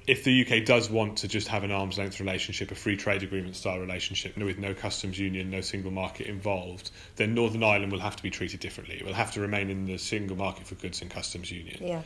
if 0.07 0.23
the 0.23 0.45
UK 0.45 0.65
does 0.65 0.89
want 0.89 1.17
to 1.17 1.27
just 1.27 1.47
have 1.47 1.63
an 1.63 1.71
arm's 1.71 1.97
length 1.97 2.19
relationship, 2.19 2.69
a 2.71 2.75
free 2.75 2.95
trade 2.95 3.23
agreement 3.23 3.55
style 3.55 3.79
relationship, 3.79 4.37
with 4.37 4.59
no 4.59 4.73
customs 4.73 5.17
union, 5.17 5.49
no 5.49 5.61
single 5.61 5.89
market 5.89 6.27
involved, 6.27 6.91
then 7.15 7.33
Northern 7.33 7.63
Ireland 7.63 7.91
will 7.91 7.99
have 7.99 8.15
to 8.15 8.21
be 8.21 8.29
treated 8.29 8.59
differently. 8.59 8.97
It 8.97 9.05
will 9.05 9.13
have 9.13 9.31
to 9.31 9.41
remain 9.41 9.71
in 9.71 9.85
the 9.85 9.97
single 9.97 10.37
market 10.37 10.67
for 10.67 10.75
goods 10.75 11.01
and 11.01 11.09
customs 11.09 11.51
union. 11.51 11.77
Yeah. 11.81 12.01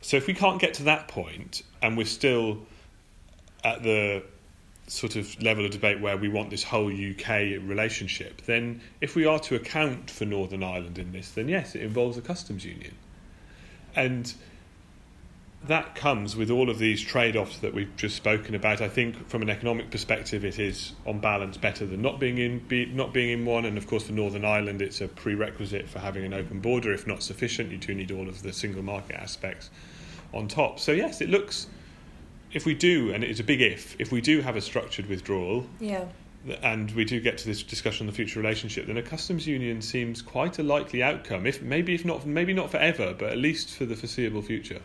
So 0.00 0.16
if 0.16 0.26
we 0.26 0.34
can't 0.34 0.60
get 0.60 0.74
to 0.74 0.84
that 0.84 1.08
point 1.08 1.62
and 1.82 1.96
we're 1.96 2.06
still 2.06 2.58
at 3.62 3.82
the 3.82 4.24
sort 4.88 5.16
of 5.16 5.40
level 5.42 5.64
of 5.64 5.70
debate 5.70 6.00
where 6.00 6.16
we 6.16 6.28
want 6.28 6.50
this 6.50 6.62
whole 6.64 6.88
UK 6.88 7.60
relationship, 7.62 8.42
then 8.42 8.80
if 9.00 9.14
we 9.14 9.24
are 9.24 9.38
to 9.40 9.54
account 9.54 10.10
for 10.10 10.24
Northern 10.24 10.62
Ireland 10.62 10.98
in 10.98 11.12
this, 11.12 11.30
then 11.30 11.48
yes, 11.48 11.74
it 11.74 11.82
involves 11.82 12.18
a 12.18 12.22
customs 12.22 12.64
union. 12.64 12.94
And 13.96 14.32
that 15.64 15.94
comes 15.94 16.36
with 16.36 16.50
all 16.50 16.70
of 16.70 16.78
these 16.78 17.00
trade 17.02 17.36
offs 17.36 17.58
that 17.58 17.74
we've 17.74 17.94
just 17.96 18.14
spoken 18.14 18.54
about. 18.54 18.80
I 18.80 18.88
think 18.88 19.28
from 19.28 19.42
an 19.42 19.50
economic 19.50 19.90
perspective, 19.90 20.44
it 20.44 20.58
is 20.58 20.92
on 21.06 21.18
balance 21.18 21.56
better 21.56 21.86
than 21.86 22.02
not 22.02 22.20
being 22.20 22.38
in 22.38 22.60
be, 22.60 22.86
not 22.86 23.12
being 23.12 23.30
in 23.30 23.44
one. 23.44 23.64
And 23.64 23.76
of 23.76 23.86
course, 23.86 24.04
for 24.04 24.12
Northern 24.12 24.44
Ireland, 24.44 24.82
it's 24.82 25.00
a 25.00 25.08
prerequisite 25.08 25.88
for 25.88 25.98
having 25.98 26.24
an 26.24 26.34
open 26.34 26.60
border. 26.60 26.92
If 26.92 27.06
not 27.06 27.22
sufficient, 27.22 27.72
you 27.72 27.78
do 27.78 27.94
need 27.94 28.12
all 28.12 28.28
of 28.28 28.42
the 28.42 28.52
single 28.52 28.82
market 28.82 29.16
aspects 29.16 29.70
on 30.32 30.46
top. 30.46 30.78
So 30.78 30.92
yes, 30.92 31.20
it 31.20 31.30
looks. 31.30 31.66
If 32.52 32.64
we 32.64 32.74
do, 32.74 33.12
and 33.12 33.24
it 33.24 33.30
is 33.30 33.40
a 33.40 33.44
big 33.44 33.60
if, 33.60 33.96
if 33.98 34.12
we 34.12 34.20
do 34.20 34.40
have 34.40 34.56
a 34.56 34.60
structured 34.60 35.06
withdrawal, 35.08 35.66
Yeah. 35.80 36.04
And 36.62 36.90
we 36.92 37.04
do 37.04 37.20
get 37.20 37.38
to 37.38 37.46
this 37.46 37.62
discussion 37.62 38.06
on 38.06 38.06
the 38.06 38.16
future 38.16 38.40
relationship, 38.40 38.86
then 38.86 38.96
a 38.96 39.02
customs 39.02 39.46
union 39.46 39.82
seems 39.82 40.22
quite 40.22 40.58
a 40.58 40.62
likely 40.62 41.02
outcome. 41.02 41.46
If 41.46 41.62
maybe 41.62 41.94
if 41.94 42.04
not 42.04 42.26
maybe 42.26 42.52
not 42.52 42.70
forever, 42.70 43.14
but 43.18 43.30
at 43.30 43.38
least 43.38 43.76
for 43.76 43.84
the 43.84 43.96
foreseeable 43.96 44.42
future. 44.42 44.80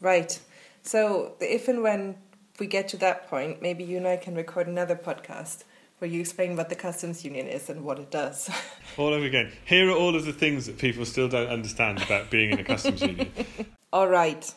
Right. 0.00 0.38
So 0.82 1.34
if 1.40 1.68
and 1.68 1.82
when 1.82 2.16
we 2.58 2.66
get 2.66 2.88
to 2.88 2.96
that 2.98 3.28
point, 3.28 3.62
maybe 3.62 3.84
you 3.84 3.96
and 3.96 4.06
I 4.06 4.16
can 4.16 4.34
record 4.34 4.66
another 4.66 4.96
podcast 4.96 5.64
where 5.98 6.10
you 6.10 6.20
explain 6.20 6.56
what 6.56 6.70
the 6.70 6.74
customs 6.74 7.24
union 7.24 7.46
is 7.46 7.68
and 7.68 7.84
what 7.84 7.98
it 7.98 8.10
does. 8.10 8.50
All 8.96 9.12
over 9.12 9.24
again. 9.24 9.52
Here 9.66 9.88
are 9.88 9.94
all 9.94 10.16
of 10.16 10.24
the 10.24 10.32
things 10.32 10.64
that 10.66 10.78
people 10.78 11.04
still 11.04 11.28
don't 11.28 11.48
understand 11.48 12.02
about 12.02 12.30
being 12.30 12.50
in 12.50 12.58
a 12.58 12.64
customs 12.64 13.02
union. 13.02 13.30
All 13.92 14.08
right. 14.08 14.50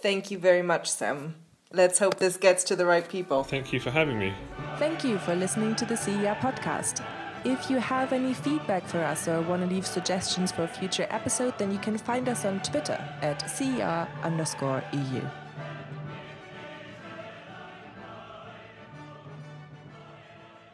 Thank 0.00 0.30
you 0.30 0.38
very 0.38 0.62
much, 0.62 0.90
Sam. 0.90 1.34
Let's 1.72 1.98
hope 1.98 2.16
this 2.16 2.38
gets 2.38 2.64
to 2.64 2.76
the 2.76 2.86
right 2.86 3.06
people. 3.06 3.44
Thank 3.44 3.74
you 3.74 3.80
for 3.80 3.90
having 3.90 4.18
me. 4.18 4.32
Thank 4.78 5.04
you 5.04 5.18
for 5.18 5.34
listening 5.34 5.76
to 5.76 5.84
the 5.84 5.98
CER 5.98 6.34
podcast. 6.40 7.04
If 7.44 7.68
you 7.68 7.76
have 7.76 8.14
any 8.14 8.32
feedback 8.32 8.86
for 8.86 9.00
us 9.00 9.28
or 9.28 9.42
want 9.42 9.62
to 9.62 9.68
leave 9.68 9.86
suggestions 9.86 10.50
for 10.50 10.62
a 10.62 10.68
future 10.68 11.06
episode, 11.10 11.58
then 11.58 11.70
you 11.70 11.78
can 11.78 11.98
find 11.98 12.26
us 12.26 12.46
on 12.46 12.60
Twitter 12.60 12.98
at 13.20 13.50
CER 13.50 14.08
underscore 14.22 14.82
EU. 14.94 15.20